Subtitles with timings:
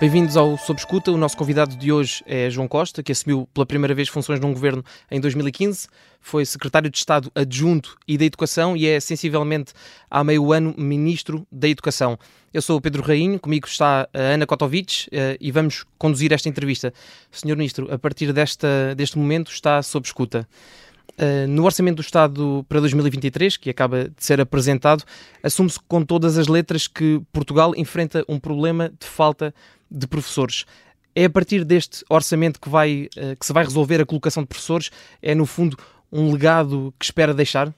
[0.00, 1.10] Bem-vindos ao Sob Escuta.
[1.10, 4.52] O nosso convidado de hoje é João Costa, que assumiu pela primeira vez funções num
[4.52, 5.88] governo em 2015.
[6.20, 9.72] Foi secretário de Estado adjunto e da Educação e é sensivelmente
[10.08, 12.16] há meio ano ministro da Educação.
[12.54, 16.48] Eu sou o Pedro Rainho, comigo está a Ana Kotovic eh, e vamos conduzir esta
[16.48, 16.94] entrevista.
[17.32, 20.48] Senhor Ministro, a partir desta, deste momento está sob escuta.
[21.18, 25.02] Uh, no Orçamento do Estado para 2023, que acaba de ser apresentado,
[25.42, 29.52] assume-se com todas as letras que Portugal enfrenta um problema de falta
[29.90, 30.64] de professores.
[31.16, 34.48] É a partir deste orçamento que, vai, uh, que se vai resolver a colocação de
[34.48, 34.90] professores?
[35.20, 35.76] É, no fundo,
[36.12, 37.74] um legado que espera deixar?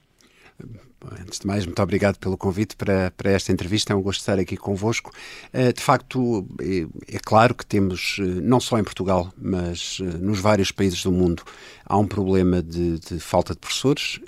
[1.19, 3.91] Antes de mais, muito obrigado pelo convite para, para esta entrevista.
[3.91, 5.11] É um gosto estar aqui convosco.
[5.51, 10.39] Eh, de facto, é, é claro que temos, eh, não só em Portugal, mas nos
[10.39, 11.43] vários países do mundo,
[11.85, 14.19] há um problema de, de falta de professores,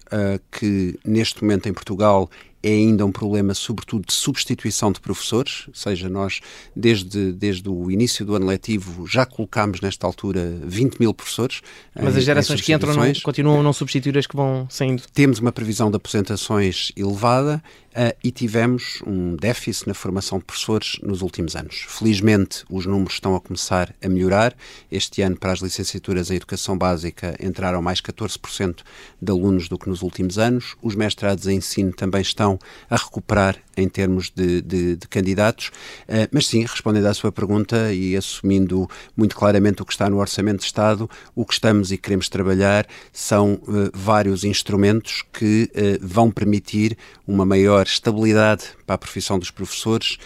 [0.52, 2.30] que neste momento em Portugal
[2.64, 6.39] é ainda um problema, sobretudo, de substituição de professores, ou seja, nós,
[6.73, 11.61] desde, desde o início do ano letivo, já colocámos nesta altura 20 mil professores.
[11.94, 15.03] Mas em, as gerações que entram não, continuam a não substituir as que vão saindo?
[15.14, 17.61] Temos uma previsão de aposentações elevada
[17.95, 21.86] uh, e tivemos um déficit na formação de professores nos últimos anos.
[21.88, 24.55] Felizmente, os números estão a começar a melhorar.
[24.91, 28.77] Este ano, para as licenciaturas em Educação Básica, entraram mais 14%
[29.22, 30.75] de alunos do que nos últimos anos.
[30.81, 35.67] Os mestrados em ensino também estão a recuperar em termos de, de, de candidatos.
[36.07, 40.19] Uh, mas sim, respondendo à sua pergunta e assumindo muito claramente o que está no
[40.19, 45.69] Orçamento de Estado, o que estamos e queremos trabalhar são uh, vários instrumentos que
[46.02, 46.97] vão permitir
[47.28, 50.17] uma maior estabilidade para a profissão dos professores,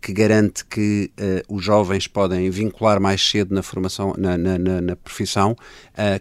[0.00, 1.10] que garante que
[1.48, 5.56] os jovens podem vincular mais cedo na formação, na, na, na, na profissão,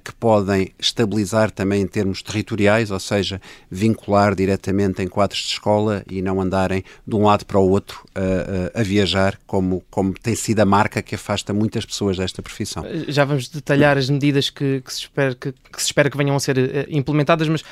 [0.03, 6.03] que podem estabilizar também em termos territoriais, ou seja, vincular diretamente em quadros de escola
[6.09, 10.13] e não andar andarem de um lado para o outro a, a, viajar, como, como
[10.13, 12.83] tem sido a marca que afasta muitas pessoas desta profissão.
[13.07, 16.35] Já vamos detalhar as medidas que, que se, espera, que, que, se espera que venham
[16.35, 17.63] a ser implementadas, mas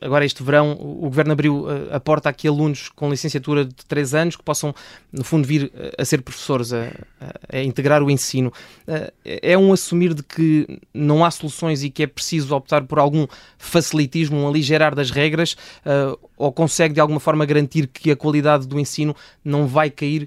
[0.00, 4.14] agora este verão o, Governo abriu a porta a que alunos com licenciatura de 3
[4.14, 4.74] anos que possam,
[5.12, 6.90] no fundo, vir a ser professores, a,
[7.52, 8.50] a, integrar o ensino.
[9.26, 13.26] é um assumir de que não há soluções e que é preciso optar por algum
[13.58, 15.54] facilitismo, um aligerar das regras,
[16.34, 19.14] ou consegue de alguma forma garantir que a qualidade do ensino
[19.44, 20.26] não vai cair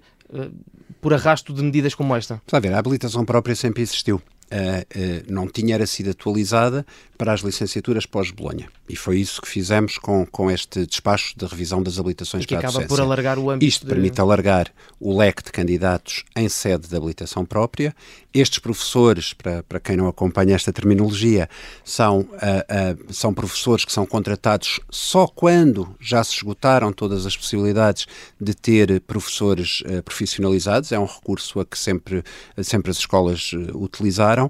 [1.01, 2.40] por arrasto de medidas como esta?
[2.45, 4.22] Está a ver, a habilitação própria sempre existiu.
[4.53, 6.86] Uh, não tinha era sido atualizada
[7.18, 8.68] para as licenciaturas pós-Bolonha.
[8.90, 12.56] E foi isso que fizemos com, com este despacho de revisão das habilitações e que
[12.56, 13.90] para a acaba por alargar o âmbito Isto de...
[13.90, 14.69] permite alargar
[15.00, 17.96] o leque de candidatos em sede de habilitação própria.
[18.34, 21.47] Estes professores, para, para quem não acompanha esta terminologia,
[21.84, 27.38] são, uh, uh, são professores que são contratados só quando já se esgotaram todas as
[27.38, 28.06] possibilidades
[28.40, 30.92] de ter professores profissionalizados.
[30.92, 32.24] É um recurso a que sempre,
[32.62, 34.43] sempre as escolas utilizaram.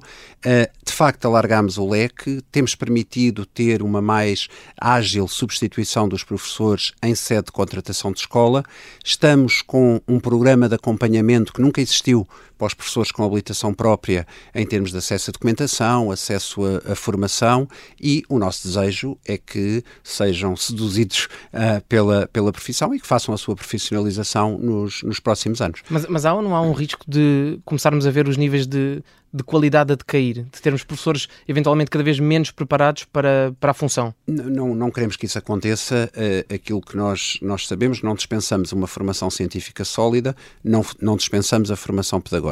[0.86, 4.48] De facto, alargámos o leque, temos permitido ter uma mais
[4.80, 8.64] ágil substituição dos professores em sede de contratação de escola.
[9.04, 12.28] Estamos com um programa de acompanhamento que nunca existiu
[12.58, 17.68] para os professores com habilitação própria em termos de acesso à documentação, acesso à, formação
[18.00, 23.34] e o nosso desejo é que sejam seduzidos uh, pela, pela profissão e que façam
[23.34, 25.81] a sua profissionalização nos, nos próximos anos.
[25.90, 29.03] Mas, mas há ou não há um risco de começarmos a ver os níveis de,
[29.34, 33.74] de qualidade a decair, de termos professores eventualmente cada vez menos preparados para, para a
[33.74, 34.13] função?
[34.28, 36.12] Não, não, não queremos que isso aconteça.
[36.16, 41.72] Uh, aquilo que nós, nós sabemos, não dispensamos uma formação científica sólida, não, não dispensamos
[41.72, 42.43] a formação pedagógica.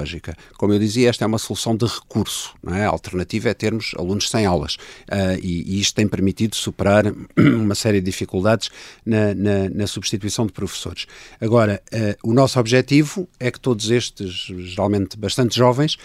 [0.57, 2.53] Como eu dizia, esta é uma solução de recurso.
[2.63, 2.85] Não é?
[2.85, 4.75] A alternativa é termos alunos sem aulas.
[4.75, 7.05] Uh, e, e, isto tem permitido superar
[7.37, 8.69] uma série de dificuldades
[9.05, 11.05] na, na, na substituição de professores.
[11.39, 15.97] Agora, uh, o nosso objetivo é que todos estes, geralmente bastante jovens,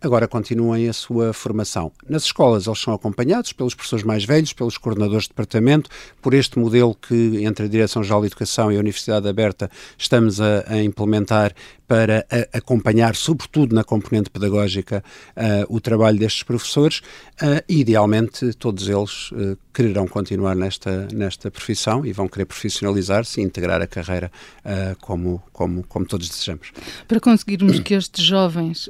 [0.00, 1.90] agora continuem a sua formação.
[2.08, 5.90] Nas escolas eles são acompanhados pelos professores mais velhos, pelos coordenadores de departamento,
[6.22, 10.64] por este modelo que entre a Direção-Geral de Educação e a Universidade Aberta estamos a,
[10.66, 11.54] a implementar
[11.86, 15.02] para a, acompanhar, sobretudo na componente pedagógica,
[15.36, 16.98] uh, o trabalho destes professores
[17.42, 23.40] uh, e, idealmente, todos eles uh, quererão continuar nesta, nesta profissão e vão querer profissionalizar-se
[23.40, 24.30] e integrar a carreira
[25.00, 26.72] como, como, como todos desejamos.
[27.06, 28.88] Para conseguirmos que estes jovens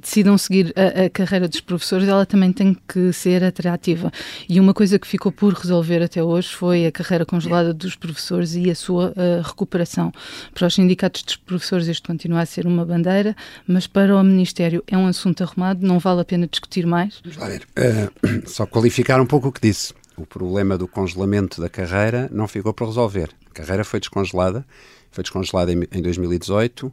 [0.00, 4.10] decidam seguir a, a, carreira dos professores, ela também tem que ser atrativa.
[4.48, 8.54] E uma coisa que ficou por resolver até hoje foi a carreira congelada dos professores
[8.54, 10.12] e a sua uh, recuperação.
[10.54, 13.36] Para os sindicatos dos professores, isto continua a ser uma bandeira,
[13.66, 17.20] mas para o Ministério é um assunto arrumado, não vale a pena discutir mais.
[17.22, 17.66] Vamos lá ver.
[17.76, 19.92] Uh, só qualificar um pouco o que disse.
[20.16, 23.30] O problema do congelamento da carreira não ficou para resolver.
[23.50, 24.64] A carreira foi descongelada
[25.10, 26.92] foi descongelado em, em 2018 uh,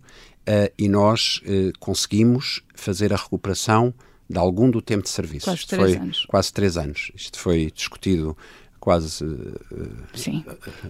[0.78, 3.94] e nós uh, conseguimos fazer a recuperação
[4.30, 5.46] de algum do tempo de serviço.
[5.46, 6.26] Quase três foi anos.
[6.26, 7.12] quase três anos.
[7.16, 8.36] Isto foi discutido
[8.88, 9.26] quase
[10.14, 10.46] Sim.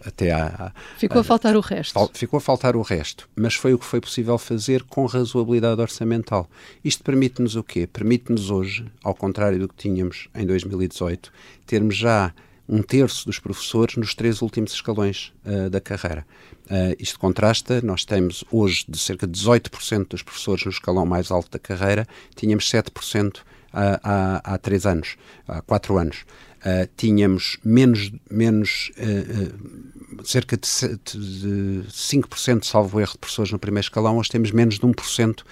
[0.05, 0.71] até à.
[0.97, 2.09] Ficou a faltar o resto.
[2.13, 6.47] Ficou a faltar o resto, mas foi o que foi possível fazer com razoabilidade orçamental.
[6.83, 7.87] Isto permite-nos o quê?
[7.87, 11.31] Permite-nos hoje, ao contrário do que tínhamos em 2018,
[11.65, 12.33] termos já
[12.67, 16.25] um terço dos professores nos três últimos escalões uh, da carreira.
[16.65, 21.31] Uh, isto contrasta, nós temos hoje de cerca de 18% dos professores no escalão mais
[21.31, 22.05] alto da carreira,
[22.35, 23.37] tínhamos 7%
[23.71, 25.15] há, há, há três anos,
[25.47, 26.25] há quatro anos.
[26.57, 33.59] Uh, tínhamos menos, menos uh, uh, cerca de, de 5%, salvo erro, de professores no
[33.59, 35.43] primeiro escalão, hoje temos menos de 1%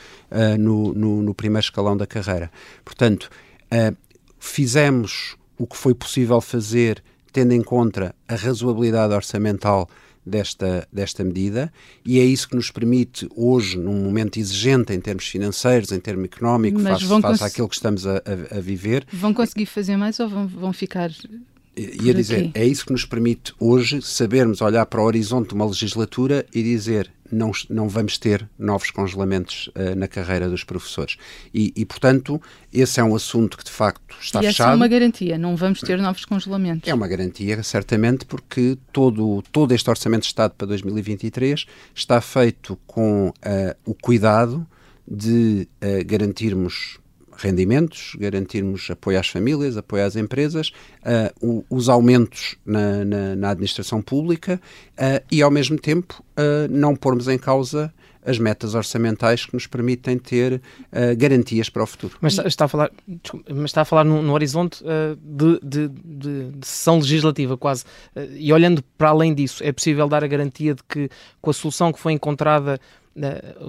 [0.59, 2.51] no, no, no primeiro escalão da carreira.
[2.83, 3.29] Portanto,
[4.39, 9.89] fizemos o que foi possível fazer tendo em conta a razoabilidade orçamental
[10.25, 11.71] desta, desta medida
[12.05, 16.25] e é isso que nos permite hoje, num momento exigente em termos financeiros, em termos
[16.25, 20.27] económicos, face, face àquilo que estamos a, a- a viver, Vão conseguir fazer mais ou
[20.29, 21.11] vão, vão ficar.
[21.77, 25.65] Ia dizer, é isso que nos permite hoje sabermos olhar para o horizonte de uma
[25.65, 31.17] legislatura e dizer não, não vamos ter novos congelamentos eh, na carreira dos professores.
[31.53, 32.41] E, e, portanto,
[32.71, 34.73] esse é um assunto que de facto está e essa fechado.
[34.73, 36.87] é uma garantia, não vamos ter novos congelamentos.
[36.87, 42.77] É uma garantia, certamente, porque todo, todo este Orçamento de Estado para 2023 está feito
[42.85, 44.65] com eh, o cuidado
[45.07, 46.99] de eh, garantirmos
[47.37, 50.71] rendimentos, garantirmos apoio às famílias, apoio às empresas,
[51.41, 54.59] o- os aumentos na, na- na administração pública
[54.97, 57.93] eh, e, ao mesmo tempo, eh, não pormos em causa
[58.27, 60.59] as metas orçamentais que nos permitem ter
[61.15, 62.17] garantias para o futuro.
[62.19, 65.87] Mas está, a falar, desculpe, mas está a falar no, no horizonte uh, de, de-
[65.89, 67.83] de- de sessão legislativa, quase.
[68.15, 71.07] Uh, e olhando para além disso, é possível dar a garantia de que,
[71.39, 73.04] com a solução que foi encontrada, uh,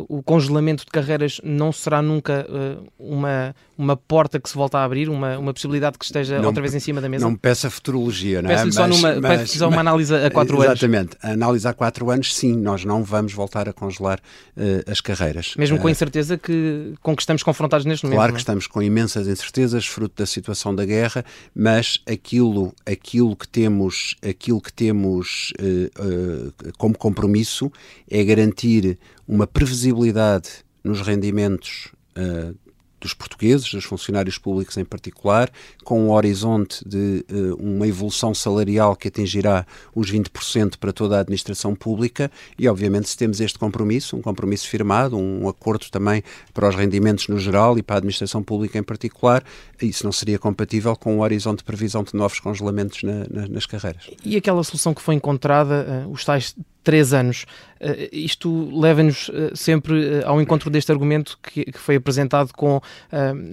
[0.09, 4.85] o congelamento de carreiras não será nunca uh, uma, uma porta que se volta a
[4.85, 7.25] abrir, uma, uma possibilidade que esteja Não outra vez em cima da mesa?
[7.25, 8.55] Não me peça futurologia, não é?
[8.55, 10.73] Peço-lhe só, numa, mas- peço só uma análise a quatro anos.
[10.83, 11.17] Exatamente.
[11.23, 14.19] A análise há quatro anos, sim, nós não vamos voltar a congelar
[14.57, 15.55] eh, as carreiras.
[15.57, 18.19] Mesmo com a Eh, incerteza que, com que estamos confrontados neste momento.
[18.19, 18.41] Claro que é?
[18.41, 24.61] estamos com imensas incertezas fruto da situação da guerra, mas aquilo, aquilo que temos, aquilo
[24.61, 27.71] que temos eh, eh, como compromisso
[28.11, 30.49] é garantir uma previsibilidade
[30.83, 32.53] nos rendimentos eh,
[32.99, 35.51] dos portugueses, dos funcionários públicos em particular,
[35.85, 41.21] com um horizonte de eh, uma evolução salarial que atingirá os 20% para toda a
[41.21, 46.23] administração pública e, obviamente, se temos este compromisso, um compromisso firmado, um acordo também
[46.55, 49.45] para os rendimentos no geral e para a administração pública em particular,
[49.83, 53.67] isso não seria compatível com o horizonte de previsão de novos congelamentos na- na- nas
[53.67, 54.09] carreiras.
[54.25, 56.55] E aquela solução que foi encontrada, eh, os tais
[56.87, 57.47] três anos,
[57.81, 62.81] eh, isto leva-nos eh, sempre eh, ao encontro deste argumento que, que foi apresentado com,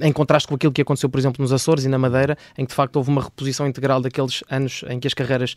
[0.03, 2.69] em contraste com aquilo que aconteceu, por exemplo, nos Açores e na Madeira, em que
[2.69, 5.56] de facto houve uma reposição integral daqueles anos em que as carreiras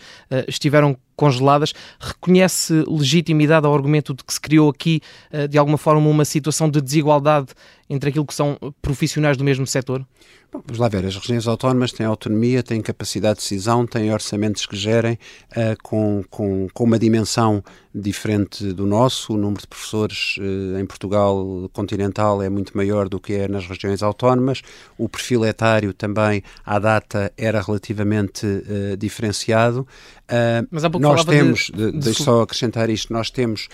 [0.49, 1.73] estiveram congeladas.
[1.99, 5.01] Reconhece legitimidade ao argumento de que se criou aqui,
[5.33, 7.49] eh, de alguma forma, uma situação de desigualdade
[7.89, 10.07] entre aquilo que são profissionais do mesmo setor?
[10.53, 14.65] Bom, vamos lá ver, as regiões autónomas têm autonomia, têm capacidade de decisão, têm orçamentos
[14.67, 15.19] que gerem
[15.51, 17.63] ah, com, com, com uma dimensão
[18.01, 19.33] diferente do nosso.
[19.35, 23.67] O número de professores eh, em Portugal continental é muito maior do que é nas
[23.67, 24.61] regiões autónomas.
[24.99, 29.87] O perfil etário também, à data, era relativamente eh, diferenciado.
[30.29, 33.69] Ah, Mas há pouco nós de- temos, de, de su- só acrescentar isto, nós temos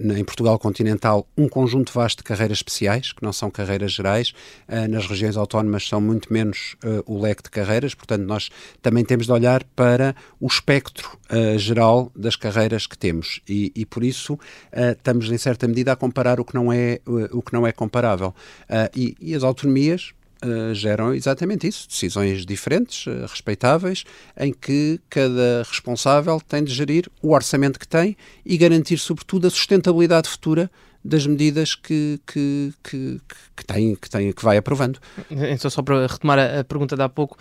[0.00, 4.32] na- em Portugal continental um conjunto vasto de carreiras especiais, que não são carreiras gerais.
[4.66, 6.76] Ah, nas regiões autónomas são muito menos
[7.06, 8.48] o leque de carreiras, portanto nós
[8.82, 11.16] também temos de olhar para o espectro
[11.58, 14.38] geral das carreiras que temos e, e por isso
[14.72, 17.66] ah, estamos em certa medida a comparar o que não é, ah, o que não
[17.66, 18.34] é comparável.
[18.68, 20.12] Ah, e, e as autonomias
[20.44, 24.04] Uh, geram exatamente isso, decisões diferentes, uh, respeitáveis,
[24.38, 28.14] em que cada responsável tem de gerir o orçamento que tem
[28.44, 30.70] e garantir, sobretudo, a sustentabilidade futura
[31.06, 33.20] das medidas que, que, que,
[33.56, 34.98] que, tem, que, tem, que vai aprovando.
[35.30, 37.38] Então, só para retomar a, a pergunta de há pouco,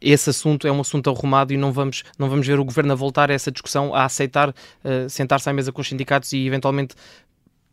[0.00, 2.96] esse assunto é um assunto arrumado e não vamos, não vamos ver o governo a
[2.96, 6.94] voltar a essa discussão, a aceitar uh, sentar-se à mesa com os sindicatos e eventualmente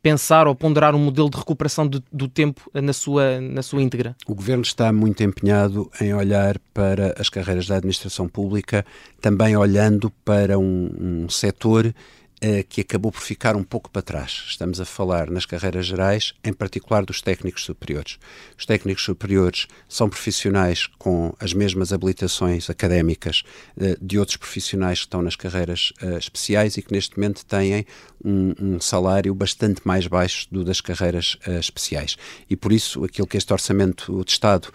[0.01, 4.15] pensar ou ponderar um modelo de recuperação de, do tempo na sua, na sua íntegra?
[4.25, 8.85] O Governo está muito empenhado em olhar para as carreiras da administração pública,
[9.19, 11.93] também olhando para um, um setor
[12.69, 14.45] que acabou por ficar um pouco para trás.
[14.47, 18.17] Estamos a falar nas carreiras gerais, em particular dos técnicos superiores.
[18.57, 23.43] Os técnicos superiores são profissionais com as mesmas habilitações académicas
[23.77, 27.85] uh, de outros profissionais que estão nas carreiras uh, especiais e que neste momento têm
[28.23, 32.17] um, um, salário bastante mais baixo do das carreiras especiais.
[32.49, 34.71] E por isso, aquilo que este Orçamento de Estado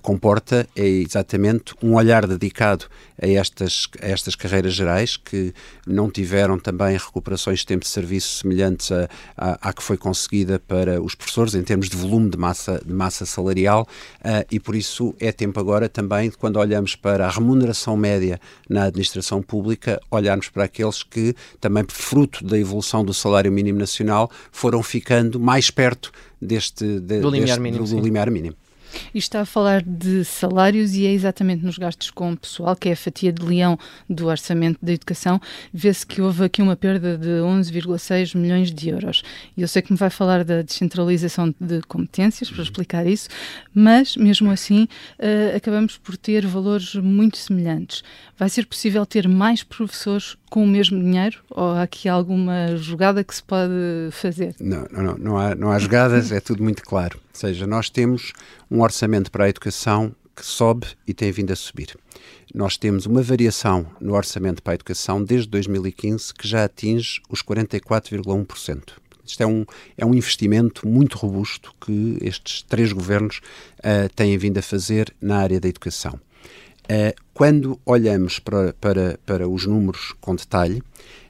[0.00, 2.86] comporta é exatamente um olhar dedicado
[3.20, 5.52] a estas, a estas carreiras gerais que
[5.86, 10.58] não tiveram também recuperações de tempo de serviço semelhantes à, à, à, que foi conseguida
[10.58, 13.86] para os professores em termos de volume de massa, de massa salarial
[14.20, 18.84] uh, e por isso é tempo agora também, quando olhamos para a remuneração média na
[18.84, 24.82] administração pública, olharmos para aqueles que também fruto da evolução do salário mínimo nacional foram
[24.82, 27.84] ficando mais perto deste, de, do limiar deste, mínimo.
[27.84, 28.56] Do, do limiar mínimo.
[29.14, 32.88] E está a falar de salários e é exatamente nos gastos com o pessoal, que
[32.88, 33.78] é a fatia de leão
[34.08, 35.40] do orçamento da educação,
[35.72, 39.22] vê-se que houve aqui uma perda de 11,6 milhões de euros.
[39.56, 43.28] E eu sei que me vai falar da descentralização de competências, para explicar isso,
[43.74, 44.84] mas mesmo assim
[45.18, 48.02] uh, acabamos por ter valores muito semelhantes.
[48.38, 51.38] Vai ser possível ter mais professores com o mesmo dinheiro?
[51.50, 53.72] Ou há aqui alguma jogada que se pode
[54.12, 54.54] fazer?
[54.60, 57.18] Não, não, não, não, há, não há jogadas, é tudo muito claro.
[57.18, 58.32] Ou seja, nós temos
[58.70, 61.96] um orçamento para a educação que sobe e tem vindo a subir.
[62.54, 67.42] Nós temos uma variação no orçamento para a educação desde 2015 que já atinge os
[67.42, 68.92] 44,1%.
[69.26, 69.64] Isto é um,
[69.96, 73.40] é um investimento muito robusto que estes três governos
[73.78, 76.20] uh, têm vindo a fazer na área da educação.
[76.86, 80.82] Uh, quando olhamos para, para, para os números com detalhe,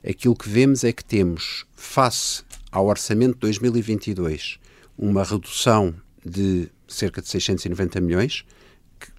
[0.07, 4.59] aquilo que vemos é que temos, face ao orçamento de 2022,
[4.99, 5.95] uma redução
[6.25, 8.45] de cerca de 690 milhões,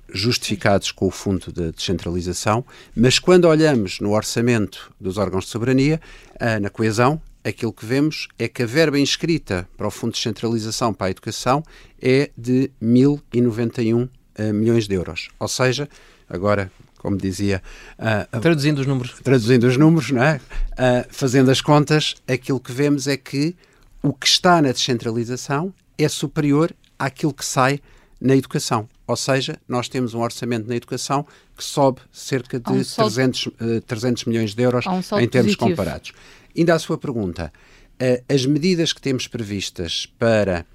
[0.10, 2.63] justificados com o fundo de descentralização,
[2.96, 6.00] mas quando olhamos no orçamento dos órgãos de soberania,
[6.36, 10.20] uh, na coesão, aquilo que vemos é que a verba inscrita para o fundo de
[10.20, 11.63] descentralização para a educação
[12.01, 15.29] é de 1.091 uh, ah, milhões de euros.
[15.39, 15.89] Ou seja,
[16.30, 17.62] agora, como dizia.
[17.98, 19.16] Uh, traduzindo os números.
[19.24, 20.38] Traduzindo os números, não é?
[20.74, 23.56] Uh, fazendo as contas, aquilo que vemos é que
[24.02, 27.80] o que está na descentralização é superior àquilo que sai
[28.20, 28.88] na educação.
[29.06, 33.82] Ou seja, nós temos um orçamento na educação que sobe cerca de um 300, uh,
[33.86, 35.58] 300 milhões de euros um em termos positivo.
[35.58, 36.14] comparados.
[36.56, 37.54] Ainda à sua pergunta,
[38.02, 40.66] uh, as medidas que temos previstas para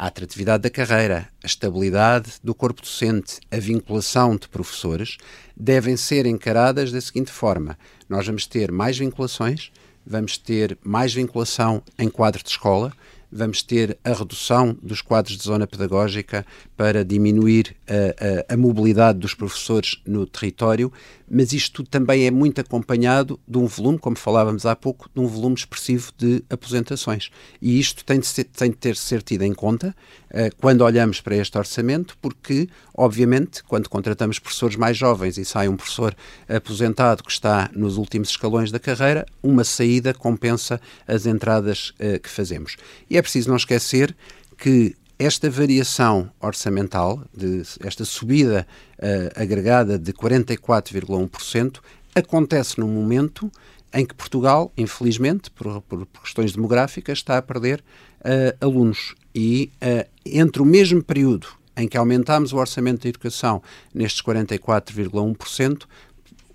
[0.00, 5.18] a atratividade da carreira, a estabilidade do corpo docente, a vinculação de professores,
[5.54, 7.78] devem ser encaradas da seguinte forma:
[8.08, 9.70] nós vamos ter mais vinculações,
[10.06, 12.94] vamos ter mais vinculação em quadro de escola,
[13.30, 16.44] vamos ter a redução dos quadros de zona pedagógica
[16.76, 20.92] para diminuir a, a, a, mobilidade dos professores no território,
[21.30, 25.26] mas isto também é muito acompanhado de um volume, como falávamos há pouco, de um
[25.26, 27.30] volume expressivo de aposentações.
[27.60, 29.94] E isto tem de, ser, tem de ter ser tido em conta
[30.30, 32.68] uh, quando olhamos para este orçamento, porque,
[33.00, 36.14] obviamente, quando contratamos professores mais jovens e sai um professor
[36.46, 40.78] aposentado que está nos últimos escalões da carreira, uma saída compensa
[41.08, 42.76] as entradas uh, que fazemos.
[43.08, 44.14] E é preciso não esquecer
[44.58, 48.66] que esta variação orçamental, de, esta subida
[48.98, 51.78] uh, agregada de 44,1%,
[52.14, 53.50] acontece num momento
[53.94, 57.82] em que Portugal, infelizmente, por, por questões demográficas, está a perder
[58.20, 59.14] uh, alunos.
[59.34, 63.62] E uh, entre o mesmo período em que aumentámos o orçamento da educação
[63.94, 65.84] nestes 44,1%,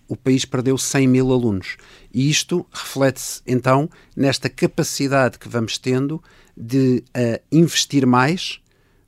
[0.07, 1.77] o país perdeu 100 mil alunos.
[2.13, 6.21] E isto reflete-se, então, nesta capacidade que vamos tendo
[6.55, 8.59] de uh, investir mais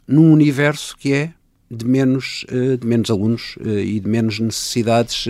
[0.07, 1.33] num universo que é
[1.69, 5.27] de menos, uh, de menos alunos uh, e de menos necessidades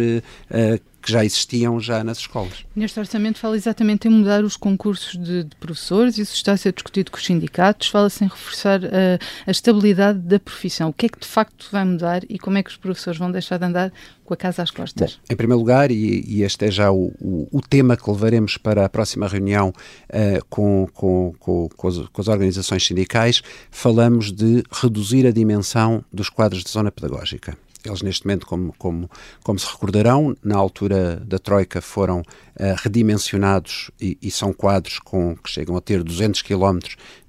[1.07, 2.65] que já existiam já nas escolas.
[2.75, 6.73] Neste orçamento fala exatamente em mudar os concursos de, de professores, isso está a ser
[6.73, 10.89] discutido com os sindicatos, fala-se em reforçar a, a estabilidade da profissão.
[10.89, 13.31] O que é que de facto vai mudar e como é que os professores vão
[13.31, 13.93] deixar de andar
[14.25, 15.13] com a casa às costas?
[15.13, 18.57] Bom, em primeiro lugar, e, e este é já o, o, o, tema que levaremos
[18.57, 24.29] para a próxima reunião uh, com, com, com, com, as, com as organizações sindicais, falamos
[24.29, 27.57] de reduzir a dimensão dos quadros de zona pedagógica.
[27.87, 29.09] Eles, neste momento, como, como,
[29.43, 32.23] como se recordarão, na altura da Troika foram uh,
[32.83, 36.79] redimensionados e, e, são quadros com, que chegam a ter 200 km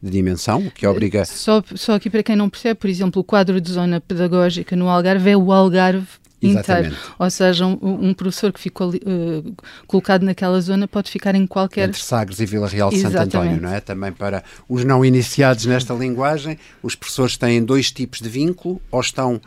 [0.02, 1.24] de dimensão, o que obriga.
[1.24, 4.88] Só, só aqui para quem não percebe, por exemplo, o quadro de zona pedagógica no
[4.88, 6.06] Algarve é o Algarve
[6.40, 6.96] inteiro.
[7.18, 11.88] Ou seja, um, um professor que ficou uh, colocado naquela zona pode ficar em qualquer.
[11.88, 13.80] Entre Sagres e Vila Real de Santo António, não é?
[13.80, 19.00] Também para os não iniciados nesta linguagem, os professores têm dois tipos de vínculo, ou
[19.00, 19.40] estão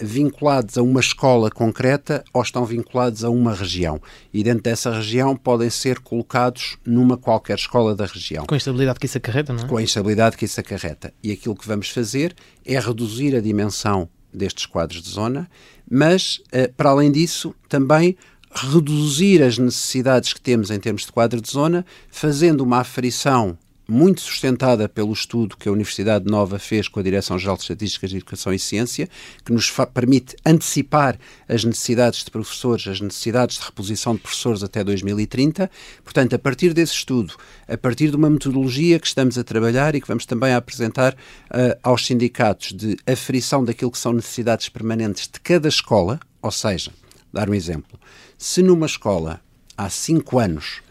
[0.00, 4.00] vinculados a uma escola concreta ou estão vinculados a uma região.
[4.32, 8.46] E dentro dessa região podem ser colocados numa qualquer escola da região.
[8.46, 9.66] Com a instabilidade que isso acarreta, não é?
[9.66, 11.12] Com a instabilidade que isso acarreta.
[11.22, 12.34] E aquilo que vamos fazer
[12.64, 15.50] é reduzir a dimensão destes quadros de zona,
[15.90, 16.40] mas,
[16.76, 18.16] para além disso, também
[18.50, 23.58] reduzir as necessidades que temos em termos de quadro de zona, fazendo uma aferição
[23.90, 28.16] muito sustentada pelo estudo que a Universidade Nova fez com a Direção-Geral de Estatísticas de
[28.18, 29.08] Educação e Ciência,
[29.42, 31.18] que nos permite antecipar
[31.48, 35.70] as necessidades de professores, as necessidades de reposição de professores até 2030.
[36.04, 37.34] Portanto, a partir desse estudo,
[37.66, 41.78] a partir de uma metodologia que estamos a trabalhar e que vamos também apresentar uh,
[41.82, 46.92] aos sindicatos de aferição daquilo que são necessidades permanentes de cada escola, ou seja,
[47.32, 47.98] dar um exemplo,
[48.36, 49.40] se numa escola
[49.76, 50.82] há cinco anos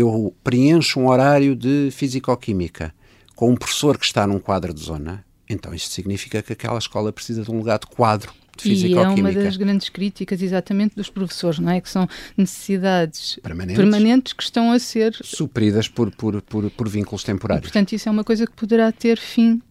[0.00, 2.94] eu preencho um horário de físico-química
[3.34, 7.12] com um professor que está num quadro de zona, então isto significa que aquela escola
[7.12, 11.72] precisa de um legado quadro e é uma das grandes críticas exatamente dos professores, não
[11.72, 11.80] é?
[11.80, 17.24] Que são necessidades permanentes, permanentes que estão a ser supridas por, por, por, por vínculos
[17.24, 17.68] temporários.
[17.68, 19.62] E, portanto, isso é uma coisa que poderá ter fim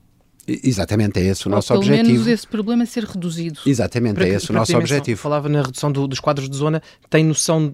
[0.64, 2.08] Exatamente, é esse o Ou nosso pelo objetivo.
[2.08, 3.60] Pelo menos esse problema ser reduzido.
[3.68, 5.20] Exatamente, é esse o nosso objetivo.
[5.20, 7.72] Falava na redução do, dos quadros de zona, tem noção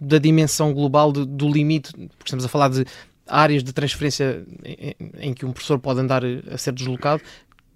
[0.00, 2.84] da dimensão global de, do limite, porque estamos a falar de
[3.26, 7.22] áreas de transferência em, em, que um professor pode andar a ser deslocado,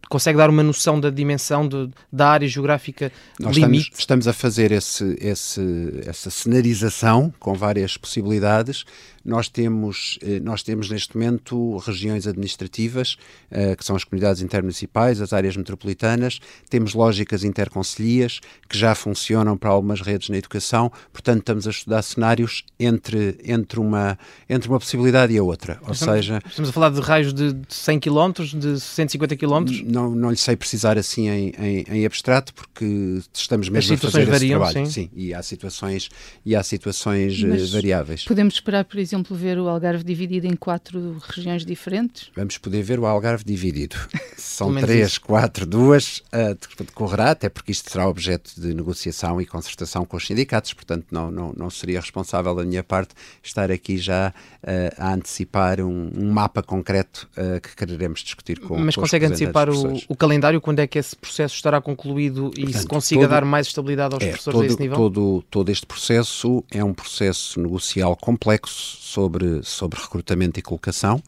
[0.08, 3.10] consegue dar uma noção da dimensão de, da área geográfica
[3.40, 3.84] Nós limite?
[3.84, 8.84] Estamos, estamos a fazer esse, esse, essa cenarização com várias possibilidades
[9.24, 13.16] nós temos, eh, nós temos neste momento regiões administrativas,
[13.50, 19.56] eh, que são as comunidades intermunicipais, as áreas metropolitanas, temos lógicas interconcelhias que já funcionam
[19.56, 24.78] para algumas redes na educação, portanto estamos a estudar cenários entre, entre, uma, entre uma
[24.78, 25.78] possibilidade e a outra.
[25.82, 26.40] Ou estamos, seja...
[26.46, 29.64] Estamos a falar de raios de 100 km, de 150 km?
[29.84, 34.26] Não, não lhe sei precisar assim em, em, em abstrato, porque estamos mesmo a fazer
[34.26, 34.86] variam, esse trabalho.
[34.86, 35.02] Sim.
[35.02, 35.10] sim.
[35.14, 36.08] e há situações,
[36.44, 38.24] e há situações eh, Mas variáveis.
[38.24, 42.30] Podemos esperar, por exemplo, exemplo, ver o Algarve dividido em quatro regiões diferentes?
[42.34, 43.96] Vamos poder ver o Algarve dividido.
[44.36, 45.20] São três, isso.
[45.20, 50.26] quatro, duas, uh, decorrerá, até porque isto será objeto de negociação e concertação com os
[50.26, 55.14] sindicatos, portanto não, não, não seria responsável da minha parte estar aqui já uh, a
[55.14, 59.94] antecipar um, um mapa concreto uh, que quereremos discutir com Mas com consegue antecipar o,
[60.08, 63.44] o, calendário, quando é que esse processo estará concluído e portanto, se consiga todo, dar
[63.44, 64.96] mais estabilidade aos é, professores todo, a esse nível?
[64.96, 71.20] Todo, todo este processo é um processo negocial complexo, sobre, sobre recrutamento e colocação.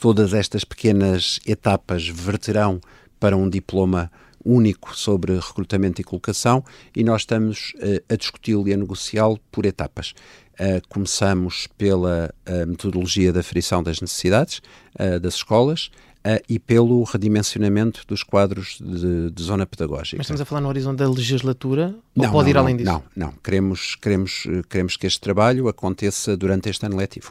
[0.00, 2.80] Todas estas pequenas etapas verterão
[3.20, 4.10] para um diploma
[4.44, 6.62] único sobre recrutamento e colocação
[6.94, 10.12] e nós estamos uh, a discuti-lo e a negociá-lo por etapas.
[10.54, 14.60] Uh, começamos pela uh, metodologia da aferição das necessidades
[15.20, 15.90] das escolas,
[16.26, 20.16] Uh, e pelo redimensionamento dos quadros de, de, zona pedagógica.
[20.16, 22.90] Mas estamos a falar no horizonte da legislatura não, ou pode não, ir além disso?
[22.90, 23.32] Não, não.
[23.44, 27.30] Queremos, queremos, queremos que este trabalho aconteça durante este ano letivo.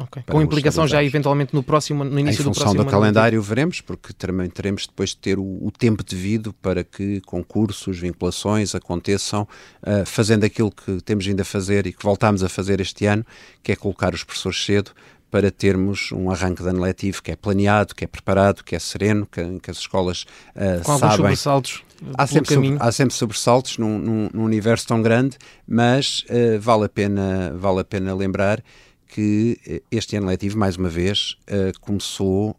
[0.00, 0.22] Okay.
[0.22, 3.80] Com implicação já eventualmente no próximo, no início do próximo Em função do calendário veremos,
[3.80, 9.42] porque também teremos depois de ter o, o tempo devido para que concursos, vinculações aconteçam,
[9.82, 13.26] uh, fazendo aquilo que temos vindo a fazer e que voltámos a fazer este ano,
[13.60, 14.92] que é colocar os professores cedo
[15.30, 18.78] para termos um arranque de ano letivo que é planeado, que é preparado, que é
[18.78, 20.22] sereno, que, que as escolas
[20.54, 21.16] uh, Com sabem.
[21.16, 21.82] sobressaltos
[22.16, 25.36] há sempre, sobre, há sempre sobressaltos num, num, num, universo tão grande,
[25.66, 28.62] mas uh, vale, a pena, vale a pena lembrar
[29.06, 31.36] que uh, este ano letivo, mais uma vez,
[31.80, 32.56] começou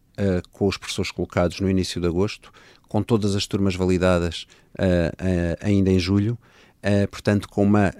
[0.52, 2.52] com os professores colocados no início de agosto,
[2.90, 4.46] com todas as turmas validadas
[5.62, 6.38] ainda em julho,
[7.10, 7.94] portanto, com uma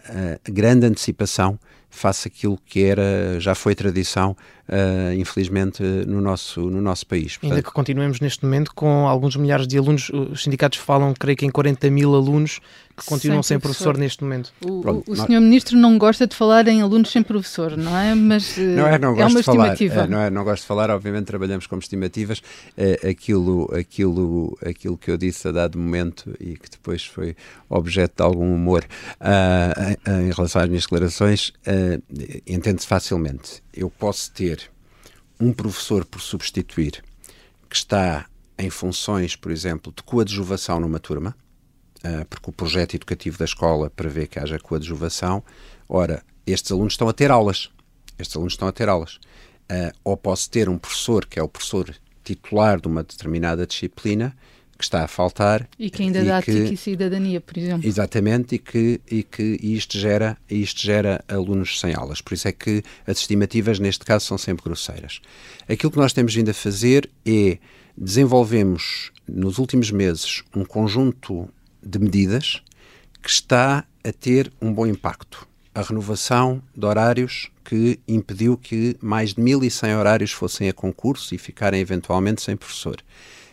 [0.44, 1.58] grande antecipação
[1.90, 4.36] face aquilo que era, já foi tradição
[4.70, 7.38] uh, infelizmente, no nosso, no nosso país.
[7.38, 11.38] Portanto, Ainda que continuemos neste momento com alguns milhares de alunos, os sindicatos falam, creio
[11.38, 12.60] que em 40 mil alunos
[12.96, 13.94] que continuam sem, sem professor.
[13.94, 14.00] professor.
[14.00, 14.54] neste momento.
[14.62, 17.98] O, Pronto, o, o senhor Ministro não gosta de falar em alunos sem professor, não
[17.98, 18.14] é?
[18.14, 19.96] Mas não é, não é uma estimativa.
[19.96, 22.42] Falar, é, não, é, não gosto de falar, obviamente trabalhamos com estimativas.
[22.78, 27.36] É, aquilo, aquilo, aquilo que eu disse a dado momento e que depois foi
[27.70, 28.86] objeto de algum humor
[29.22, 32.02] uh, em, em relação às minhas declarações, uh,
[32.46, 34.59] entende-se facilmente eu posso ter
[35.40, 37.04] um professor por substituir
[37.70, 38.26] que está
[38.58, 41.36] em funções, por exemplo, de coadjuvação numa turma,
[42.04, 45.44] uh, porque o projeto educativo da escola prevê que haja coadjuvação.
[45.88, 47.70] Ora, estes alunos estão a ter aulas.
[48.18, 49.16] Estes alunos estão a ter aulas.
[49.72, 54.36] Uh, ou posso ter um professor que é o professor titular de uma determinada disciplina
[54.80, 55.68] que está a faltar.
[55.78, 57.86] E que ainda e dá que, e cidadania, por exemplo.
[57.86, 62.22] Exatamente, e que, e que isto, gera, isto gera alunos sem aulas.
[62.22, 65.20] Por isso é que as estimativas, neste caso, são sempre grosseiras.
[65.68, 67.58] Aquilo que nós temos vindo a fazer é
[67.98, 71.50] desenvolvemos, nos últimos meses, um conjunto
[71.84, 72.64] de medidas
[73.22, 75.46] que está a ter um bom impacto.
[75.76, 81.38] A renovação de horários que impediu que mais de 1.100 horários fossem a concurso e
[81.38, 83.04] ficarem eventualmente sem professor.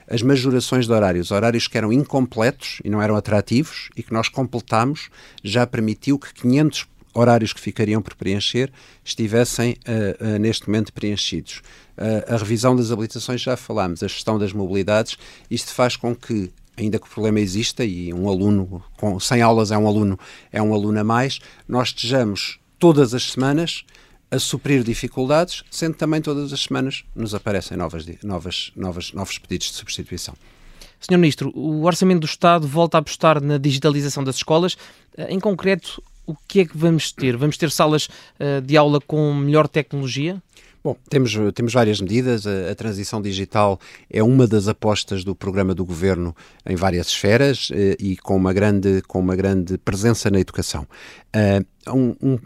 [0.09, 4.29] As majorações de horários, horários que eram incompletos e não eram atrativos e que nós
[4.29, 5.09] completamos,
[5.43, 8.71] já permitiu que 500 horários que ficariam por preencher
[9.05, 11.63] estivessem uh, uh, neste momento preenchidos.
[11.97, 15.17] Uh, a revisão das habilitações já falámos, a gestão das mobilidades,
[15.51, 19.71] isto faz com que ainda que o problema exista e um aluno com 100 aulas
[19.71, 20.19] é um aluno
[20.53, 23.85] é um aluno a mais, nós estejamos todas as semanas
[24.37, 29.69] a suprir dificuldades, sendo também todas as semanas nos aparecem novas, novas, novas, novos pedidos
[29.69, 30.35] de substituição.
[31.01, 34.77] Senhor Ministro, o Orçamento do Estado volta a apostar na digitalização das escolas.
[35.29, 37.37] Em concreto, o que é que vamos ter?
[37.37, 40.43] Vamos ter salas uh, de aula com melhor tecnologia?
[40.83, 42.47] Bom, temos, temos várias medidas.
[42.47, 47.71] A, a, transição digital é uma das apostas do programa do governo em várias esferas
[47.73, 50.87] eh, e com uma grande, com uma grande presença na educação.
[51.35, 52.39] Uh, um, um,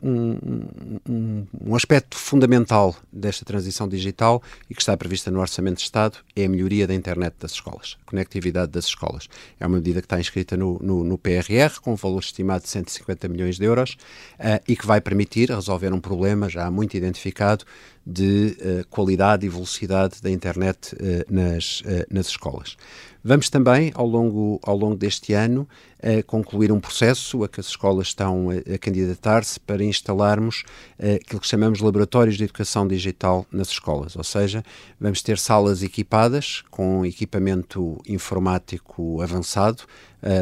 [1.09, 6.19] um, um, aspecto fundamental desta transição digital e que está prevista no Orçamento de Estado
[6.37, 9.29] é a melhoria da internet das escolas, a conectividade das escolas.
[9.59, 12.71] É uma medida que está inscrita no, no, no PRR, com um valor estimado de
[12.71, 13.97] 150 milhões de euros
[14.39, 17.65] uh, e que vai permitir resolver um problema já muito identificado
[18.07, 20.99] de uh, qualidade e velocidade da internet uh,
[21.29, 22.77] nas, nas escolas.
[23.23, 27.67] Vamos também, ao longo, ao longo deste ano, uh, concluir um processo a que as
[27.67, 30.65] escolas estão a, a candidatar-se para instalarmos
[30.99, 34.65] uh, aquilo que chamamos laboratórios de educação digital nas escolas, ou seja,
[34.99, 39.85] vamos ter salas equipadas com equipamento informático avançado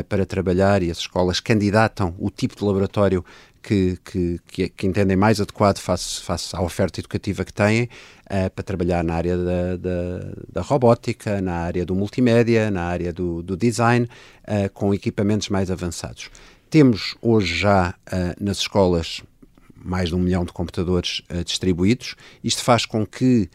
[0.08, 3.24] para trabalhar e as escolas candidatam o tipo de laboratório
[3.62, 8.64] que, que, que, entendem mais adequado face, face à oferta educativa que têm uh, para
[8.64, 13.56] trabalhar na área da, da, da, robótica, na área do multimédia, na área do, do
[13.56, 16.30] design, uh, com equipamentos mais avançados.
[16.70, 19.22] Temos hoje já uh, nas escolas
[19.76, 22.16] mais de um milhão de computadores distribuídos.
[22.42, 23.48] Isto faz com que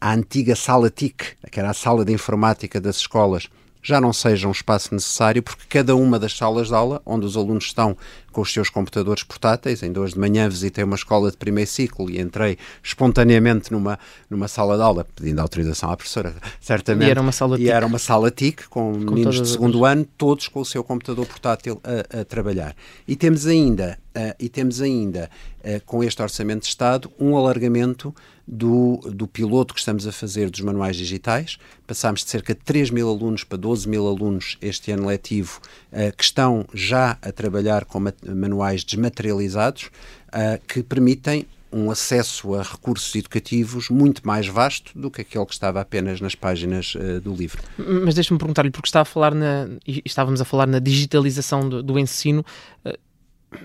[0.00, 3.50] a antiga sala TIC, que era a sala de informática das escolas,
[3.86, 7.36] já não seja um espaço necessário, porque cada uma das salas de aula, onde os
[7.36, 7.96] alunos estão
[8.36, 12.10] com os seus computadores portáteis, ainda hoje de manhã visitei uma escola de primeiro ciclo
[12.10, 17.08] e entrei espontaneamente numa, numa sala de aula, pedindo autorização à professora, certamente.
[17.08, 17.66] E era uma sala TIC.
[17.66, 20.84] E era uma sala TIC, com, com meninos de segundo ano, todos com o seu
[20.84, 22.76] computador portátil a, a trabalhar.
[23.08, 28.14] E temos ainda, uh, e temos ainda uh, com este Orçamento de Estado, um alargamento
[28.46, 31.58] do, do piloto que estamos a fazer dos manuais digitais.
[31.86, 35.60] Passámos de cerca de 3 mil alunos para 12 mil alunos este ano letivo
[35.92, 37.98] uh, que estão já a trabalhar com
[38.34, 39.84] manuais desmaterializados
[40.28, 45.52] uh, que permitem um acesso a recursos educativos muito mais vasto do que aquele que
[45.52, 47.62] estava apenas nas páginas uh, do livro.
[47.76, 49.68] Mas deixe-me perguntar-lhe, porque está a falar na,
[50.04, 52.44] estávamos a falar na digitalização do, do ensino,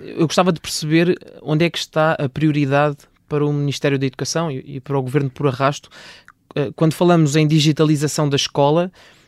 [0.02, 2.98] eu gostava de perceber onde é que está a prioridade
[3.28, 5.90] para o Ministério da Educação e, e para o Governo por arrasto.
[6.56, 9.21] Uh, quando falamos em digitalização da escola, uh,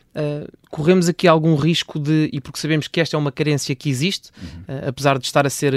[0.70, 4.30] corremos aqui algum risco de, e porque sabemos que esta é uma carência que existe,
[4.40, 4.76] uhum.
[4.76, 5.74] uh, apesar de estar a ser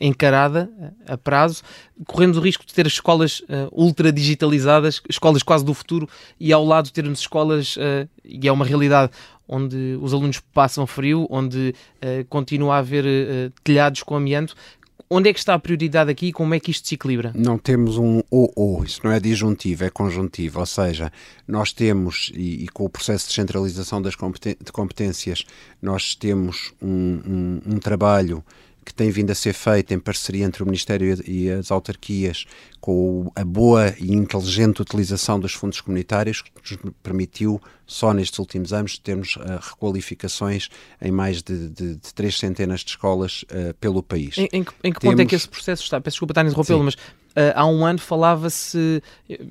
[0.00, 0.70] encarada
[1.06, 1.62] a prazo,
[2.06, 6.08] corremos o risco de ter as escolas uh, ultra digitalizadas, escolas quase do futuro,
[6.38, 9.12] e ao lado termos escolas, uh, e é uma realidade,
[9.46, 14.54] onde os alunos passam frio, onde uh, continua a haver telhados com amianto,
[15.08, 17.32] Onde é que está a prioridade aqui e como é que isto se equilibra?
[17.34, 21.12] Não temos um ou-ou, isso não é disjuntivo, é conjuntivo, ou seja,
[21.46, 25.44] nós temos, e, e com o processo de descentralização das competências,
[25.80, 28.42] nós temos um, um, um trabalho
[28.84, 32.44] que tem vindo a ser feito em parceria entre o Ministério e as autarquias,
[32.80, 36.50] com a boa e inteligente utilização dos fundos comunitários, que
[36.84, 40.68] nos permitiu, só nestes últimos anos, termos uh, requalificações
[41.00, 44.36] em mais de, de, de, três centenas de escolas uh, pelo país.
[44.36, 45.14] Em, em, que, em que Temos...
[45.14, 46.00] ponto é que esse processo está?
[46.00, 46.96] Peço desculpa estar a interrompê-lo, mas
[47.54, 49.02] há um ano falava-se,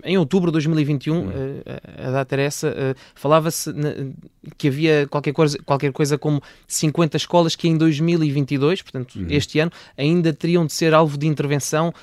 [0.03, 1.31] em outubro de 2021, uh,
[1.97, 3.73] a data era essa, uh, falava-se
[4.57, 9.27] que havia qualquer coisa, qualquer coisa como 50 escolas que em 2022, portanto uhum.
[9.29, 11.93] este ano, ainda teriam de ser alvo de intervenção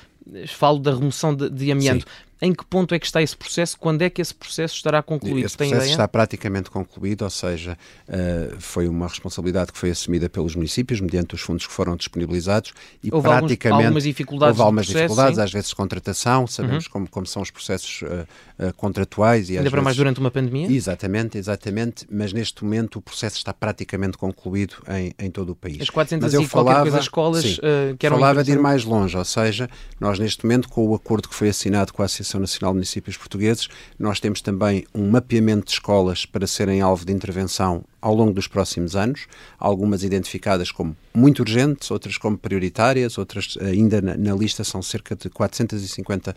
[0.47, 2.05] falo da remoção de, de amianto.
[2.07, 2.30] Sim.
[2.43, 3.77] Em que ponto é que está esse processo?
[3.77, 5.45] Quando é que esse processo estará concluído?
[5.45, 7.77] Esse processo está praticamente concluído, ou seja,
[8.09, 12.73] uh, foi uma responsabilidade que foi assumida pelos municípios mediante os fundos que foram disponibilizados
[13.03, 16.91] e houve praticamente alguns, algumas dificuldades, houve algumas processo, dificuldades às vezes contratação, sabemos uhum.
[16.91, 18.27] como, como são os processos uh,
[18.57, 19.83] uh, contratuais e ainda para vezes...
[19.83, 20.71] mais durante uma pandemia.
[20.71, 25.79] Exatamente, exatamente, mas neste momento o processo está praticamente concluído em, em todo o país.
[25.79, 27.57] As 400 mas eu e falava, qualquer coisa escolas sim,
[27.99, 31.29] que eram falava de ir mais longe, ou seja, nós neste momento com o acordo
[31.29, 33.67] que foi assinado com a Associação Associação Nacional de Municípios Portugueses,
[33.99, 38.47] nós temos também um mapeamento de escolas para serem alvo de intervenção ao longo dos
[38.47, 39.27] próximos anos,
[39.59, 45.15] algumas identificadas como muito urgentes, outras como prioritárias, outras ainda na, na lista são cerca
[45.15, 46.35] de 450 uh,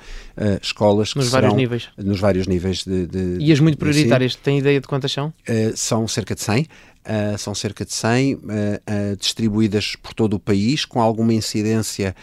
[0.61, 1.88] escolas nos vários níveis.
[1.96, 5.28] Nos vários níveis de, de E as muito prioritárias, tem ideia de quantas são?
[5.28, 6.66] Uh, são cerca de 100.
[7.05, 12.17] Uh, são cerca de 100, uh, uh, distribuídas por todo o país, com alguma incidência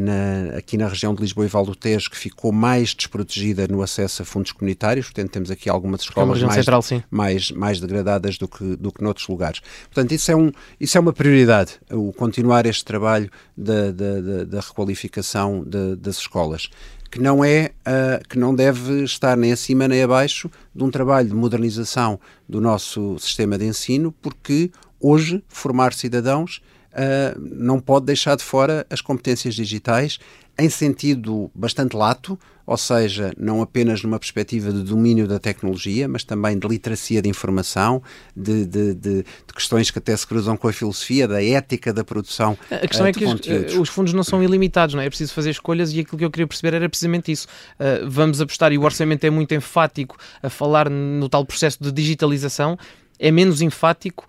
[0.00, 3.82] na, aqui na região de Lisboa e Val do Tejo, que ficou mais desprotegida no
[3.82, 8.36] acesso a fundos comunitários, portanto temos aqui algumas é escolas mais, central, mais, mais degradadas
[8.36, 9.60] do que, do que noutros lugares.
[9.84, 14.44] Portanto, isso é, um, isso é uma prioridade, o continuar este trabalho da, da, da,
[14.44, 16.68] da requalificação de, das escolas
[17.14, 21.28] que não é uh, que não deve estar nem acima nem abaixo de um trabalho
[21.28, 28.36] de modernização do nosso sistema de ensino, porque hoje formar cidadãos uh, não pode deixar
[28.36, 30.18] de fora as competências digitais
[30.58, 36.24] em sentido bastante lato, ou seja, não apenas numa perspectiva de domínio da tecnologia, mas
[36.24, 38.02] também de literacia de informação,
[38.34, 42.02] de, de, de, de questões que até se cruzam com a filosofia, da ética da
[42.02, 42.56] produção.
[42.70, 45.06] A questão uh, é que os, os, fundos não são ilimitados, não é?
[45.06, 47.46] É preciso fazer escolhas e aquilo que eu queria perceber era precisamente isso.
[47.78, 51.92] Uh, vamos apostar, e o orçamento é muito enfático a falar no tal processo de
[51.92, 52.78] digitalização,
[53.18, 54.26] é menos enfático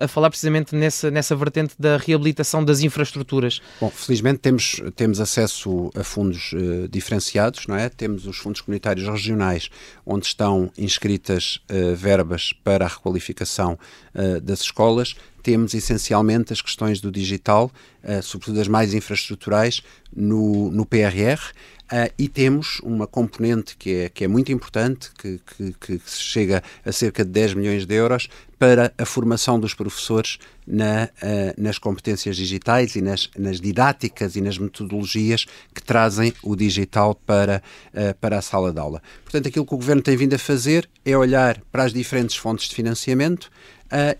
[0.00, 3.60] a, falar precisamente nessa, nessa vertente da reabilitação das infraestruturas.
[3.80, 7.88] Bom, felizmente temos, temos acesso a fundos uh, diferenciados, não é?
[7.88, 9.70] Temos os fundos comunitários regionais,
[10.04, 13.78] onde estão inscritas uh, verbas para a requalificação
[14.14, 15.14] uh, das escolas.
[15.42, 17.70] Temos essencialmente as questões do digital,
[18.22, 19.82] sobretudo as mais infraestruturais,
[20.14, 21.40] no, no PRR.
[21.90, 26.62] Uh, e temos uma componente que é, que é muito importante, que, que, que, chega
[26.84, 31.78] a cerca de 10 milhões de euros, para a formação dos professores na, uh, nas
[31.78, 37.60] competências digitais e nas, nas, didáticas e nas metodologias que trazem o digital para,
[37.92, 39.02] uh, para a sala de aula.
[39.24, 42.68] Portanto, aquilo que o Governo tem vindo a fazer é olhar para as diferentes fontes
[42.68, 43.50] de financiamento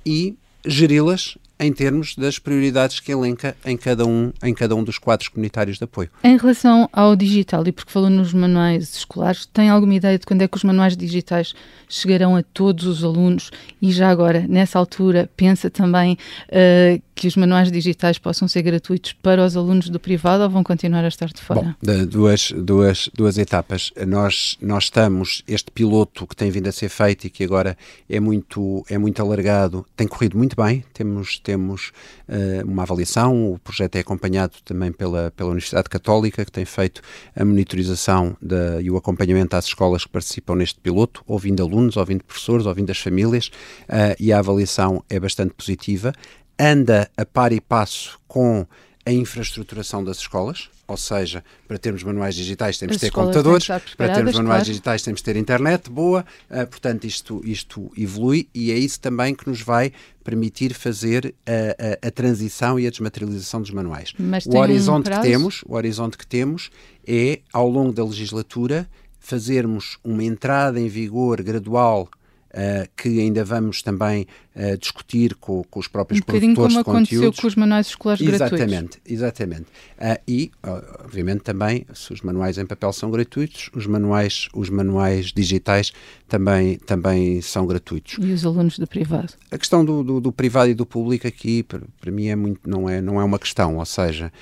[0.05, 4.99] e geri-las em termos das prioridades que elenca em cada um, em cada um dos
[4.99, 6.09] quadros comunitários de apoio.
[6.25, 10.41] Em relação ao digital, e porque falou nos manuais escolares, tem alguma ideia de quando
[10.41, 11.53] é que os manuais digitais
[11.87, 13.51] chegarão a todos os alunos?
[13.81, 16.17] E já agora, nessa altura, pensa também
[16.49, 20.65] uh, que os manuais digitais possam ser gratuitos para os alunos do privado ou vão
[20.65, 21.77] continuar a estar de fora?
[21.83, 23.93] Bom, duas, duas, duas etapas.
[24.09, 27.77] Nós, nós estamos, este piloto que tem vindo a ser feito e que agora
[28.09, 31.93] é muito, é muito alargado, tem corrido muito bem, temos temos
[32.27, 37.03] uh, uma avaliação, o projeto é acompanhado também pela, pela Universidade Católica, que tem feito
[37.37, 42.25] a monitorização de, e o acompanhamento às escolas que participam neste piloto, ouvindo alunos, ouvindo
[42.25, 43.49] professores, ouvindo as famílias,
[43.91, 46.15] uh, e a avaliação é bastante positiva.
[46.61, 48.67] Anda a par e passo com
[49.07, 54.13] a infraestruturação das escolas, ou seja, para termos manuais digitais temos de ter computadores, para
[54.13, 54.65] termos manuais claro.
[54.65, 59.35] digitais temos de ter internet boa, uh, portanto isto, isto evolui e é isso também
[59.35, 59.91] que nos vai
[60.23, 64.13] permitir fazer a, a, a transição e a desmaterialização dos manuais.
[64.19, 66.71] Mas o horizonte um que temos, o horizonte que temos
[67.07, 68.87] é ao longo da legislatura
[69.19, 72.09] fazermos uma entrada em vigor gradual
[72.51, 76.85] Uh, que ainda vamos também uh, discutir com, com, os próprios um produtores como de
[76.85, 77.13] conteúdos.
[77.13, 78.99] aconteceu com os manuais escolares exatamente, gratuitos.
[79.07, 80.51] Exatamente, uh, e,
[81.05, 85.93] obviamente, também, se os manuais em papel são gratuitos, os manuais, os manuais digitais
[86.27, 88.17] também, também são gratuitos.
[88.19, 89.33] E os alunos do privado?
[89.49, 92.69] A questão do, do, do privado e do público aqui, para, para, mim, é muito,
[92.69, 94.33] não, é, não é uma questão, ou seja,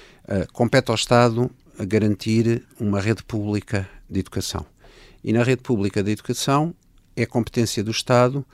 [0.55, 1.51] compete ao Estado
[1.85, 4.65] garantir uma rede pública de educação.
[5.23, 6.75] E na rede pública de educação
[7.23, 8.45] é competência do Estado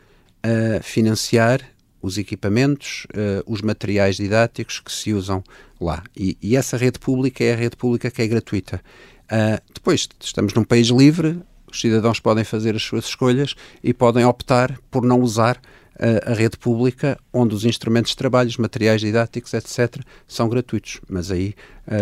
[0.42, 1.60] a financiar
[2.04, 5.42] os equipamentos, uh, os materiais didáticos que se usam
[5.80, 6.02] lá.
[6.14, 8.82] E, e, essa rede pública é a rede pública que é gratuita.
[9.24, 14.22] Uh, depois, estamos num país livre, os cidadãos podem fazer as suas escolhas e podem
[14.26, 19.00] optar por não usar uh, a rede pública, onde os instrumentos de trabalho, os materiais
[19.00, 21.00] didáticos, etc., são gratuitos.
[21.08, 21.54] Mas aí,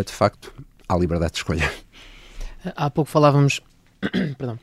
[0.05, 0.53] de facto,
[0.89, 1.73] há liberdade de escolha.
[2.65, 3.61] Há pouco falávamos.
[4.37, 4.59] Perdão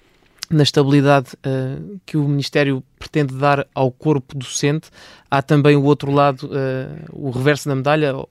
[0.50, 4.90] na estabilidade uh, que o Ministério pretende dar ao corpo docente,
[5.30, 8.28] há também o outro lado, uh, o reverso da medalha, uh,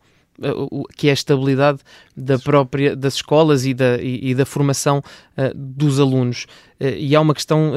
[0.97, 1.79] que é a estabilidade
[2.17, 5.03] da própria, das escolas e da, e, e da formação
[5.55, 6.47] dos alunos.
[6.81, 7.73] e há uma questão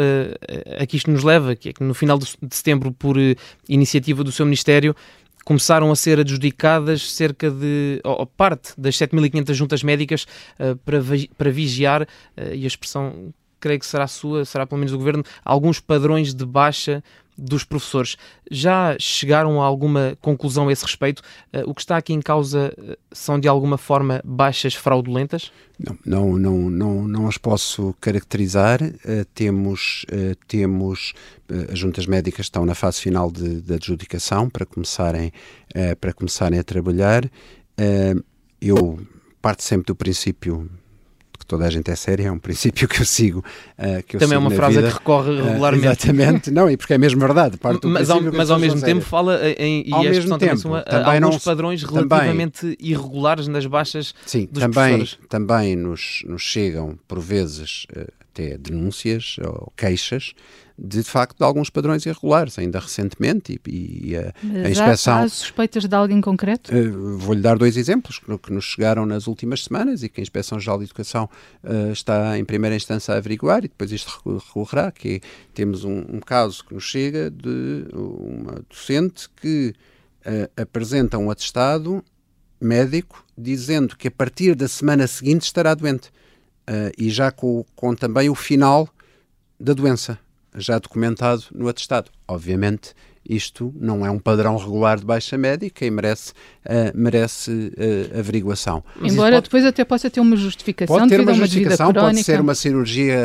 [0.79, 3.17] a que isto nos leva, que é que no final de setembro, por
[3.69, 4.95] iniciativa do seu Ministério,
[5.45, 10.25] começaram a ser adjudicadas cerca de, ou, parte das 7.500 juntas médicas
[10.83, 10.99] para,
[11.37, 15.79] para vigiar, e a expressão creio que será sua, será pelo menos do governo, alguns
[15.79, 17.03] padrões de baixa
[17.37, 18.17] dos professores.
[18.49, 21.21] Já chegaram a alguma conclusão a esse respeito?
[21.53, 25.51] Uh, o que está aqui em causa uh, são de alguma forma baixas fraudulentas?
[25.79, 28.81] Não, não, não, não, não as posso caracterizar.
[28.81, 30.05] Uh, temos,
[30.47, 31.13] temos
[31.71, 35.33] as juntas médicas estão na fase final de, de adjudicação para começarem,
[35.99, 37.29] para começarem a trabalhar.
[38.61, 38.99] eu
[39.41, 40.69] parto sempre do princípio
[41.45, 43.43] toda a gente é séria, é um princípio que eu sigo.
[43.77, 44.87] Uh, que eu Também é uma frase vida.
[44.87, 45.85] que recorre ah, regularmente.
[45.85, 47.57] Uh, exatamente, não, e porque é mesmo verdade.
[47.83, 51.33] mas ao, mas ao mesmo tempo fala em, e ao mesmo tempo, também, também alguns
[51.33, 55.17] não, padrões relativamente também, irregulares nas baixas sim, dos também, professores.
[55.29, 60.33] Também nos, nos chegam, por vezes, uh, até denúncias ou queixas
[60.77, 64.33] de, de facto de alguns padrões irregulares, ainda recentemente, e, e a,
[64.65, 65.13] a, inspeção...
[65.13, 66.73] Há, há suspeitas de algo em concreto?
[66.73, 70.23] Uh, Vou-lhe dar dois exemplos que, que, nos chegaram nas últimas semanas e que a
[70.23, 71.29] Inspeção Geral de Educação
[71.63, 75.19] uh, está em primeira instância a averiguar e depois isto recorrerá, que é,
[75.53, 79.75] temos um, um, caso que nos chega de uma docente que
[80.25, 82.03] uh, apresenta um atestado
[82.59, 86.11] médico dizendo que a partir da semana seguinte estará doente.
[86.71, 88.87] Uh, e já com, com, também o final
[89.59, 90.17] da doença
[90.55, 92.09] já documentado no atestado.
[92.25, 92.93] Obviamente,
[93.27, 98.83] isto não é um padrão regular de baixa médica e merece, uh, merece uh, averiguação.
[99.01, 102.55] Embora pode, depois até possa ter uma justificação pode ter uma justificação, pode ser uma
[102.55, 103.17] cirurgia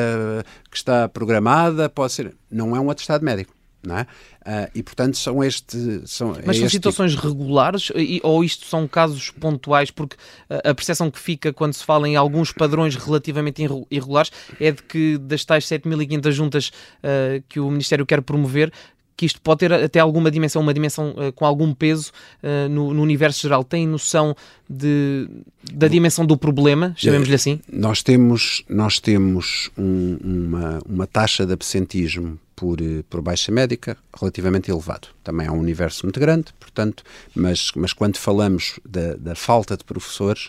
[0.68, 2.34] que está programada, pode ser.
[2.50, 3.55] Não é um atestado médico.
[3.88, 4.02] É?
[4.02, 7.28] Uh, e portanto são este são, mas é são este situações tipo.
[7.28, 10.16] regulares e, ou isto são casos pontuais porque
[10.48, 15.18] a percepção que fica quando se fala em alguns padrões relativamente irregulares é de que
[15.18, 18.72] das tais 7.500 juntas uh, que o Ministério quer promover
[19.16, 22.12] que isto pode ter até alguma dimensão, uma dimensão uh, com algum peso
[22.42, 23.64] uh, no, no, universo geral.
[23.64, 24.36] Tem noção
[24.68, 25.26] de,
[25.72, 27.60] da dimensão do problema, chamemos-lhe assim?
[27.72, 33.96] Nós temos, nós temos um, uma, uma taxa de absentismo por, eh, por baixa médica
[34.18, 35.08] relativamente elevado.
[35.22, 39.84] Também é um universo muito grande, portanto, mas, mas quando falamos da, da falta de
[39.84, 40.46] professores,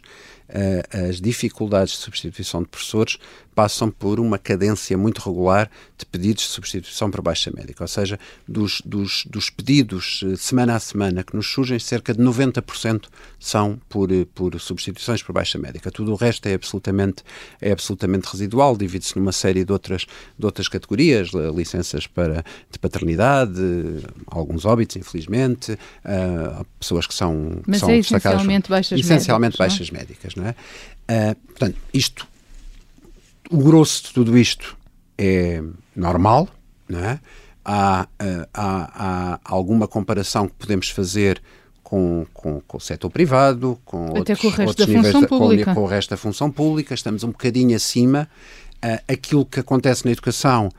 [0.49, 3.19] uh, as dificuldades de substituição de professores
[3.57, 5.67] passam por uma cadência muito regular
[5.97, 7.83] de pedidos de substituição por baixa médica.
[7.83, 12.21] Ou seja, dos, dos, dos pedidos uh, semana a semana que nos surgem, cerca de
[12.21, 13.05] 90%
[13.39, 15.89] são por, uh, por substituições por baixa médica.
[15.89, 17.23] Tudo o resto é absolutamente,
[17.59, 20.05] é absolutamente residual, divide-se numa série de outras,
[20.37, 23.59] de outras categorias, licenças para, de paternidade,
[24.27, 29.79] alguns óbitos, infelizmente, uh, pessoas que são, Mas que são é essencialmente baixas essencialmente médicas,
[29.79, 30.51] baixas médicas, não é?
[31.09, 32.27] Uh, portanto, isto,
[33.49, 34.77] o grosso de tudo isto
[35.17, 35.61] é
[35.95, 36.47] normal,
[36.87, 37.19] não é?
[37.63, 41.41] Há, uh, há, há alguma comparação que podemos fazer
[41.83, 45.05] com, com, com, o setor privado, com Até outros, com o resto outros da níveis
[45.13, 45.65] função da, pública.
[45.65, 48.29] Com, com, o resto da função pública, estamos um bocadinho acima.
[48.77, 50.69] Uh, aquilo que acontece na educação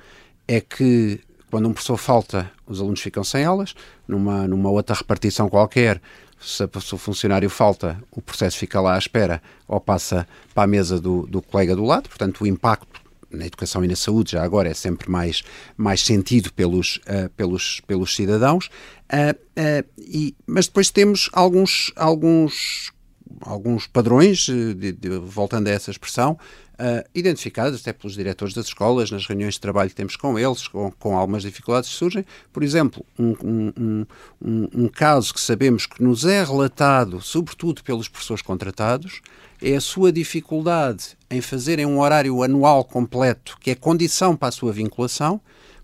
[0.47, 3.75] é que quando um professor falta, os alunos ficam sem aulas,
[4.07, 6.01] numa, numa outra repartição qualquer,
[6.41, 11.01] se, o funcionário falta, o processo fica lá à espera ou passa para a mesa
[11.01, 14.69] do, do colega do lado, portanto o impacto na educação e na saúde já agora
[14.71, 15.43] é sempre mais,
[15.77, 18.71] mais sentido pelos, uh, pelos, pelos cidadãos,
[19.13, 22.91] uh, uh, e, mas depois temos alguns, alguns,
[23.43, 26.39] alguns padrões, de, de, voltando a essa expressão,
[26.79, 30.69] uh, identificadas até pelos diretores das escolas, nas reuniões de trabalho que temos com eles,
[30.69, 32.25] com, com algumas dificuldades que surgem.
[32.53, 34.07] Por exemplo, um, um,
[34.43, 39.21] um, um caso que sabemos que nos é relatado, sobretudo pelos professores contratados,
[39.61, 44.53] é a sua dificuldade em fazerem um horário anual completo, que é condição para a
[44.53, 45.41] sua vinculação,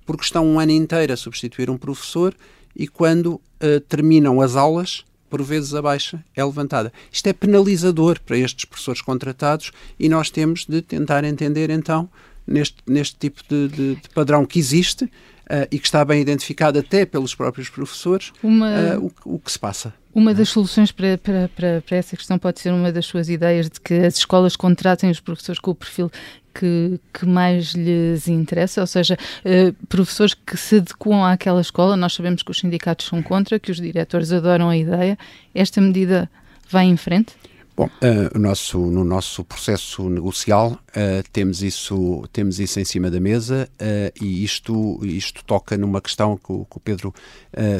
[0.06, 2.34] porque estão um ano inteiro a substituir um professor
[2.76, 5.04] e quando uh, terminam as aulas
[5.34, 6.92] por vezes a baixa é levantada.
[7.10, 12.08] Isto é penalizador para estes professores contratados e nós temos de tentar entender então
[12.46, 15.10] neste, neste tipo de, de, de padrão que existe
[15.50, 18.96] uh, e que está bem identificado até pelos próprios professores Uma...
[18.96, 19.94] uh, o, o que se passa.
[20.14, 23.68] Uma das soluções para, para, para, para, essa questão pode ser uma das suas ideias
[23.68, 26.10] de que as escolas contratem os professores com o perfil
[26.54, 31.96] que, que mais lhes interessa, ou seja, uh, professores que se adequam àquela escola.
[31.96, 35.18] Nós sabemos que os sindicatos são contra, que os diretores adoram a ideia.
[35.52, 36.30] Esta medida
[36.70, 37.34] vai em frente?
[37.76, 43.18] Bom, uh, nosso, no nosso processo negocial uh, temos, isso, temos isso em cima da
[43.18, 47.12] mesa uh, e isto, isto toca numa questão que o, que o Pedro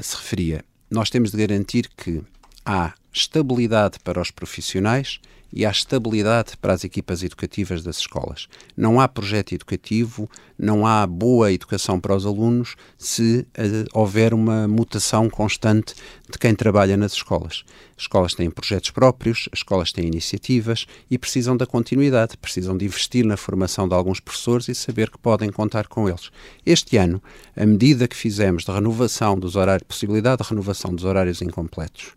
[0.03, 0.65] se referia.
[0.91, 2.23] Nós temos de garantir que
[2.65, 5.21] há estabilidade para os profissionais
[5.57, 8.49] e há estabilidade para as equipas educativas das escolas.
[8.77, 14.67] Não há projeto educativo, não há boa educação para os alunos se uh, houver uma
[14.67, 15.95] mutação constante
[16.29, 17.63] de quem trabalha nas escolas.
[17.97, 22.87] As escolas têm projetos próprios, as escolas têm iniciativas e precisam da continuidade, precisam de
[22.87, 26.31] investir na formação de alguns professores e saber que podem contar com eles.
[26.67, 27.23] Este ano,
[27.57, 32.13] a medida que fizemos de renovação dos horários, possibilidade de renovação dos horários incompletos,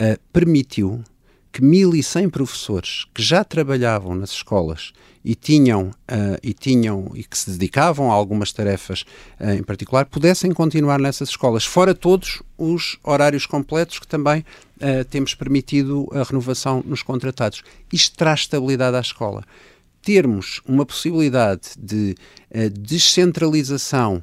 [0.00, 1.02] uh, permitiu
[1.54, 4.92] que 1.100 professores que já trabalhavam nas escolas
[5.24, 9.04] e tinham, uh, e tinham e que se dedicavam a algumas tarefas
[9.40, 14.40] uh, em particular pudessem continuar nessas escolas, fora todos os horários completos que também
[14.80, 17.62] uh, temos permitido a renovação nos contratados.
[17.92, 19.44] Isto traz estabilidade à escola.
[20.02, 22.14] Termos uma possibilidade de
[22.78, 24.22] descentralização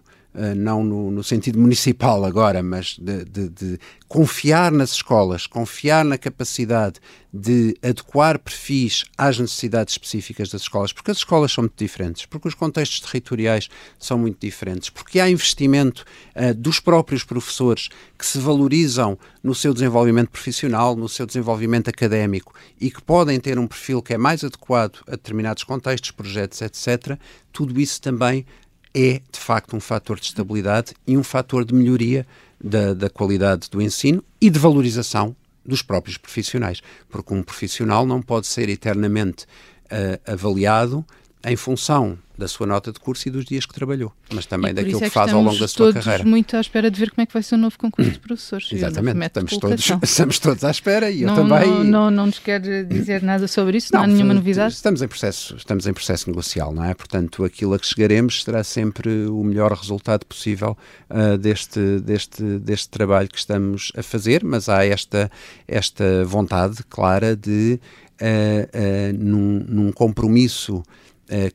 [0.55, 6.17] não no, no, sentido municipal agora, mas de, de, de, confiar nas escolas, confiar na
[6.17, 6.99] capacidade
[7.33, 12.47] de adequar perfis às necessidades específicas das escolas, porque as escolas são muito diferentes, porque
[12.47, 16.05] os contextos territoriais são muito diferentes, porque há investimento
[16.35, 22.53] uh, dos próprios professores que se valorizam no seu desenvolvimento profissional, no seu desenvolvimento académico
[22.79, 27.17] e que podem ter um perfil que é mais adequado a determinados contextos, projetos, etc.
[27.51, 28.45] Tudo isso também
[28.93, 32.25] é, de facto, um fator de estabilidade e um fator de melhoria
[32.63, 35.35] da, da qualidade do ensino e de valorização
[35.65, 41.05] dos próprios profissionais, porque um profissional não pode ser eternamente uh, avaliado
[41.43, 44.97] em função da sua nota de curso e dos dias que trabalhou, mas também daquilo
[44.97, 46.11] que, é que faz ao longo da sua carreira.
[46.13, 48.17] Estamos muito à espera de ver como é que vai ser o novo concurso de
[48.19, 48.67] professores.
[48.71, 51.69] Exatamente, estamos todos, estamos todos à espera e não, eu também.
[51.69, 54.73] Não, não, não nos quer dizer nada sobre isso, não, não há nenhuma novidade.
[54.73, 56.95] Estamos em processo, estamos em processo negocial, não é?
[56.95, 60.75] Portanto, aquilo a que chegaremos será sempre o melhor resultado possível
[61.11, 65.29] uh, deste, deste, deste trabalho que estamos a fazer, mas há esta,
[65.67, 67.79] esta vontade clara de,
[68.19, 70.81] uh, uh, num, num compromisso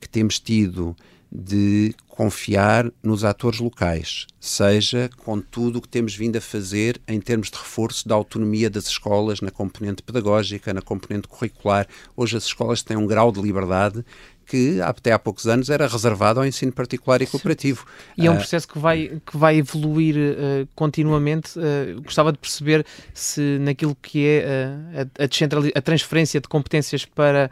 [0.01, 0.97] que temos tido
[1.31, 7.21] de confiar nos atores locais, seja com tudo o que temos vindo a fazer em
[7.21, 11.87] termos de reforço da autonomia das escolas na componente pedagógica, na componente curricular.
[12.17, 14.03] Hoje as escolas têm um grau de liberdade
[14.47, 17.85] que até há poucos anos era reservado ao ensino particular e cooperativo.
[18.17, 21.59] E é um ah, processo que vai, que vai evoluir uh, continuamente.
[21.59, 27.51] Uh, gostava de perceber se naquilo que é uh, a, a, transferência de competências para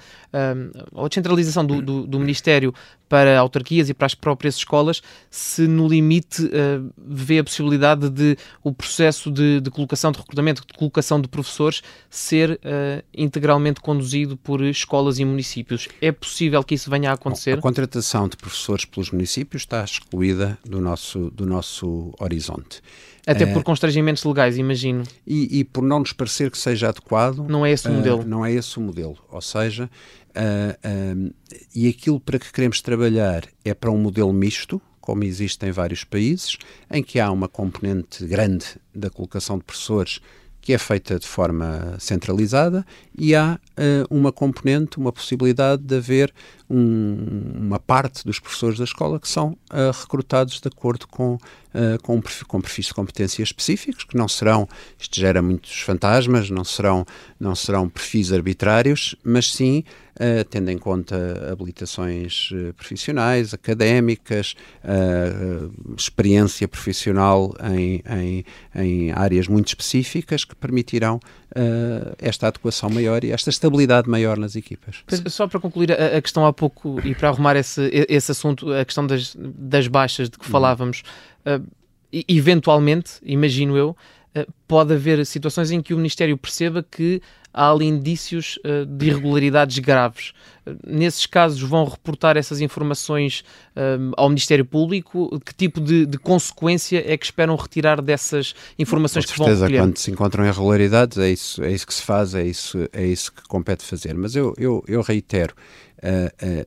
[0.93, 2.75] ou a descentralização do, do, do, Ministério
[3.09, 6.51] para autarquias e para as próprias escolas, se no limite
[6.97, 11.83] vê a possibilidade de o processo de, de, colocação, de recrutamento, de colocação de professores
[12.09, 12.59] ser
[13.13, 15.89] integralmente conduzido por escolas e municípios.
[16.01, 17.55] É possível que isso venha a acontecer?
[17.55, 22.83] Bom, a contratação de professores pelos municípios está excluída do nosso, do nosso horizonte.
[23.27, 25.03] Até por eh, constrangimentos legais, imagino.
[25.27, 27.47] E, e, por não nos parecer que seja adequado.
[27.49, 28.25] Não é esse o uh, modelo.
[28.25, 29.17] Não é esse o modelo.
[29.31, 29.89] Ou seja,
[30.37, 31.35] uh, uh,
[31.75, 36.05] e aquilo para que queremos trabalhar é para um modelo misto, como existe em vários
[36.05, 36.57] países,
[36.91, 40.21] em que há uma componente grande da colocação de professores
[40.65, 42.87] que é feita de forma centralizada
[43.19, 46.33] e há uh, uma componente, uma possibilidade de haver
[46.75, 52.03] um, uma parte dos professores da escola que são uh, recrutados de acordo com, uh,
[52.03, 54.69] com, com perfis de competência específicos, que não serão,
[54.99, 57.07] isto gera muitos fantasmas, não serão,
[57.39, 61.17] não serão perfis arbitrários, mas sim Uh, tendo em conta
[61.51, 64.55] habilitações profissionais, académicas,
[65.99, 68.45] experiência profissional em, em,
[68.77, 71.19] em, áreas muito específicas que permitirão
[72.21, 75.03] esta adequação maior e esta estabilidade maior nas equipas.
[75.27, 76.64] Só para concluir a, a questão há pouco
[77.05, 80.51] e para arrumar esse, esse assunto, a questão das, das baixas de que uhum.
[80.53, 81.03] falávamos,
[82.29, 83.97] eventualmente, imagino eu,
[84.67, 87.23] pode haver situações em que o Ministério perceba que
[87.55, 90.33] há ali indícios uh, de irregularidades graves.
[90.67, 93.45] Uh, nesses casos, vão reportar essas informações
[93.77, 95.41] uh, ao Ministério Público?
[95.41, 99.79] Que tipo de, de, consequência é que esperam retirar dessas informações Com que vão recolher?
[99.79, 103.33] quando se encontram irregularidades, é isso, é isso que se faz, é isso, é isso
[103.33, 104.15] que compete fazer.
[104.15, 105.55] Mas eu, eu, eu reitero,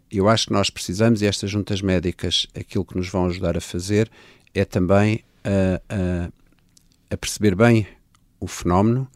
[0.09, 3.61] eu acho que nós precisamos, e estas juntas médicas, aquilo que nos vão ajudar a
[3.61, 4.09] fazer
[4.53, 6.30] é também a
[7.16, 7.88] perceber bem
[8.39, 9.08] o fenómeno,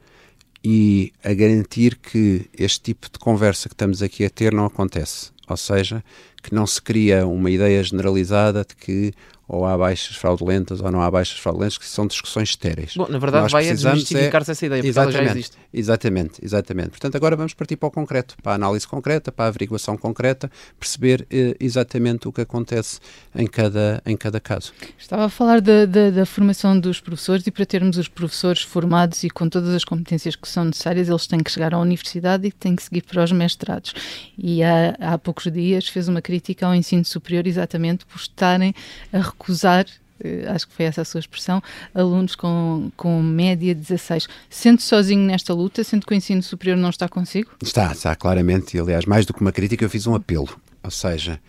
[0.64, 5.32] e a garantir que este tipo de conversa que estamos aqui a ter não acontece.
[5.48, 6.04] Ou seja,
[6.42, 9.14] que não se cria uma ideia generalizada de que
[9.54, 12.94] ou há baixas fraudulentas ou não há baixas fraudulentas, que são discussões estéreis.
[12.96, 14.54] Bom, na verdade vai a desmistificar-se é...
[14.54, 15.58] essa ideia, porque exatamente, ela já existe.
[15.74, 16.90] Exatamente, exatamente.
[16.92, 20.50] Portanto, agora vamos partir para o concreto, para a análise concreta, para a averiguação concreta,
[20.80, 23.02] perceber eh, exatamente o que acontece
[23.36, 24.72] em cada, em cada caso.
[24.98, 29.22] Estava a falar da, da, da, formação dos professores e para termos os professores formados
[29.26, 32.54] e com todas as competências que são necessárias, eles têm que chegar à universidade e
[32.54, 33.94] têm que seguir para os mestrados.
[34.38, 38.74] E há, há poucos dias fez uma crítica ao ensino superior exatamente por estarem
[39.12, 39.86] a recusar
[40.24, 41.62] eh, acho que foi essa a sua expressão,
[41.94, 44.28] alunos com, com média 16.
[44.50, 47.52] Sente sozinho nesta luta, sendo que o ensino superior não está consigo?
[47.62, 48.78] Está, está, claramente.
[48.78, 50.50] E, aliás, mais do que uma crítica, eu fiz um apelo.
[50.84, 51.40] Ou seja,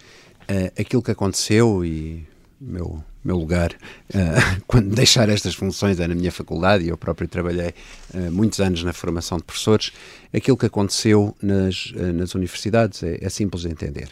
[0.43, 2.27] uh, aquilo que aconteceu e
[2.61, 7.29] meu meu lugar uh, quando deixar estas funções é na minha faculdade e eu próprio
[7.29, 7.73] trabalhei
[8.15, 9.93] uh, muitos anos na formação de professores
[10.35, 14.09] aquilo que aconteceu nas, nas universidades é, é, simples de entender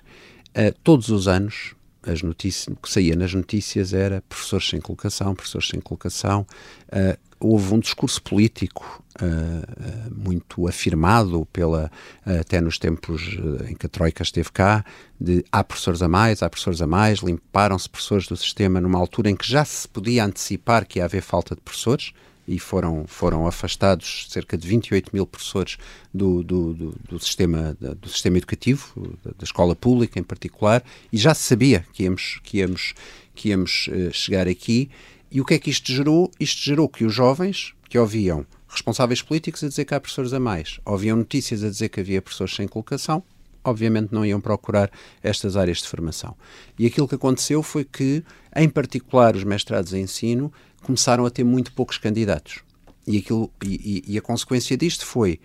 [0.84, 1.74] todos os anos
[2.06, 6.46] as notícias, o que saía nas notícias era professores sem colocação, professores sem colocação.
[6.88, 11.90] Uh, houve um discurso político uh, muito afirmado pela
[12.24, 14.84] até nos tempos em que a Troika esteve cá,
[15.18, 19.30] de há professores a mais, há professores a mais, limparam-se professores do sistema numa altura
[19.30, 22.12] em que já se podia antecipar que ia haver falta de professores
[22.50, 25.78] e foram, foram afastados cerca de 28 mil professores
[26.12, 30.82] do, do, do, do sistema, do sistema educativo, da, escola pública em particular,
[31.12, 32.94] e já se sabia que íamos, que íamos,
[33.36, 34.90] que íamos uh, chegar aqui.
[35.30, 36.28] E o que é que isto gerou?
[36.40, 40.40] Isto gerou que os jovens que ouviam responsáveis políticos a dizer que há professores a
[40.40, 43.22] mais, ouviam notícias a dizer que havia professores sem colocação,
[43.64, 44.90] obviamente não iam procurar
[45.22, 46.34] estas áreas de formação.
[46.78, 48.24] E aquilo que aconteceu foi que,
[48.56, 52.60] em particular, os mestrados em ensino começaram a ter muito poucos candidatos.
[53.06, 55.40] E, aquilo, e, e, a consequência disto foi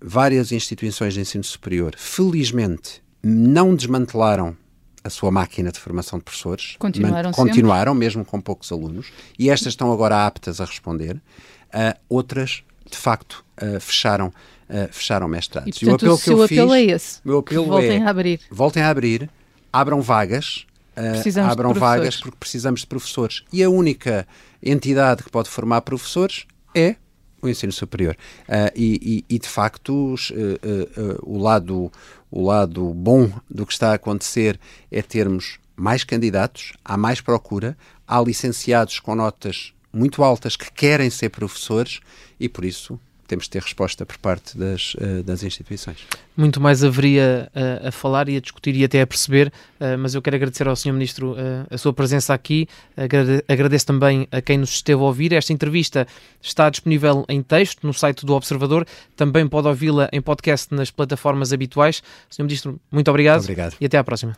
[0.00, 4.56] várias instituições de ensino superior, felizmente, não desmantelaram
[5.02, 6.76] a sua máquina de formação de professores.
[6.78, 11.16] Continuaram, continuaram mesmo com poucos alunos, e estas estão agora aptas a responder.
[11.16, 15.76] Uh, outras, de facto, uh, fecharam, uh, fecharam mestrados.
[15.76, 17.20] E, portanto, e o apelo que eu apelo fiz, é esse.
[17.24, 18.40] Meu apelo voltem é, a abrir.
[18.50, 19.30] Voltem a abrir,
[19.72, 20.66] abram vagas,
[20.96, 23.42] uh, abram vagas porque precisamos de professores.
[23.52, 24.26] E a única
[24.62, 26.96] entidade que pode formar professores é
[27.40, 28.16] o ensino superior.
[28.48, 31.92] Uh, e, e, e, de facto, os, uh, uh, o, lado,
[32.30, 34.58] o lado bom do que está a acontecer
[34.90, 37.76] é termos mais candidatos, há mais procura,
[38.06, 42.00] há licenciados com notas muito altas que querem ser professores
[42.38, 45.98] e, por isso, temos de ter resposta por parte das, uh, das instituições.
[46.36, 50.14] Muito mais haveria uh, a falar e a discutir e até a perceber, uh, mas
[50.14, 50.92] eu quero agradecer ao Sr.
[50.92, 51.36] Ministro
[51.70, 55.32] a sua presença aqui, Agrade agradeço também a quem nos esteve a ouvir.
[55.32, 56.06] Esta entrevista
[56.40, 61.52] está disponível em texto no site do Observador, também pode ouvi-la em podcast nas plataformas
[61.52, 62.02] habituais.
[62.28, 62.42] Sr.
[62.42, 63.76] Ministro, muito obrigado, obrigado.
[63.80, 64.36] e até à próxima.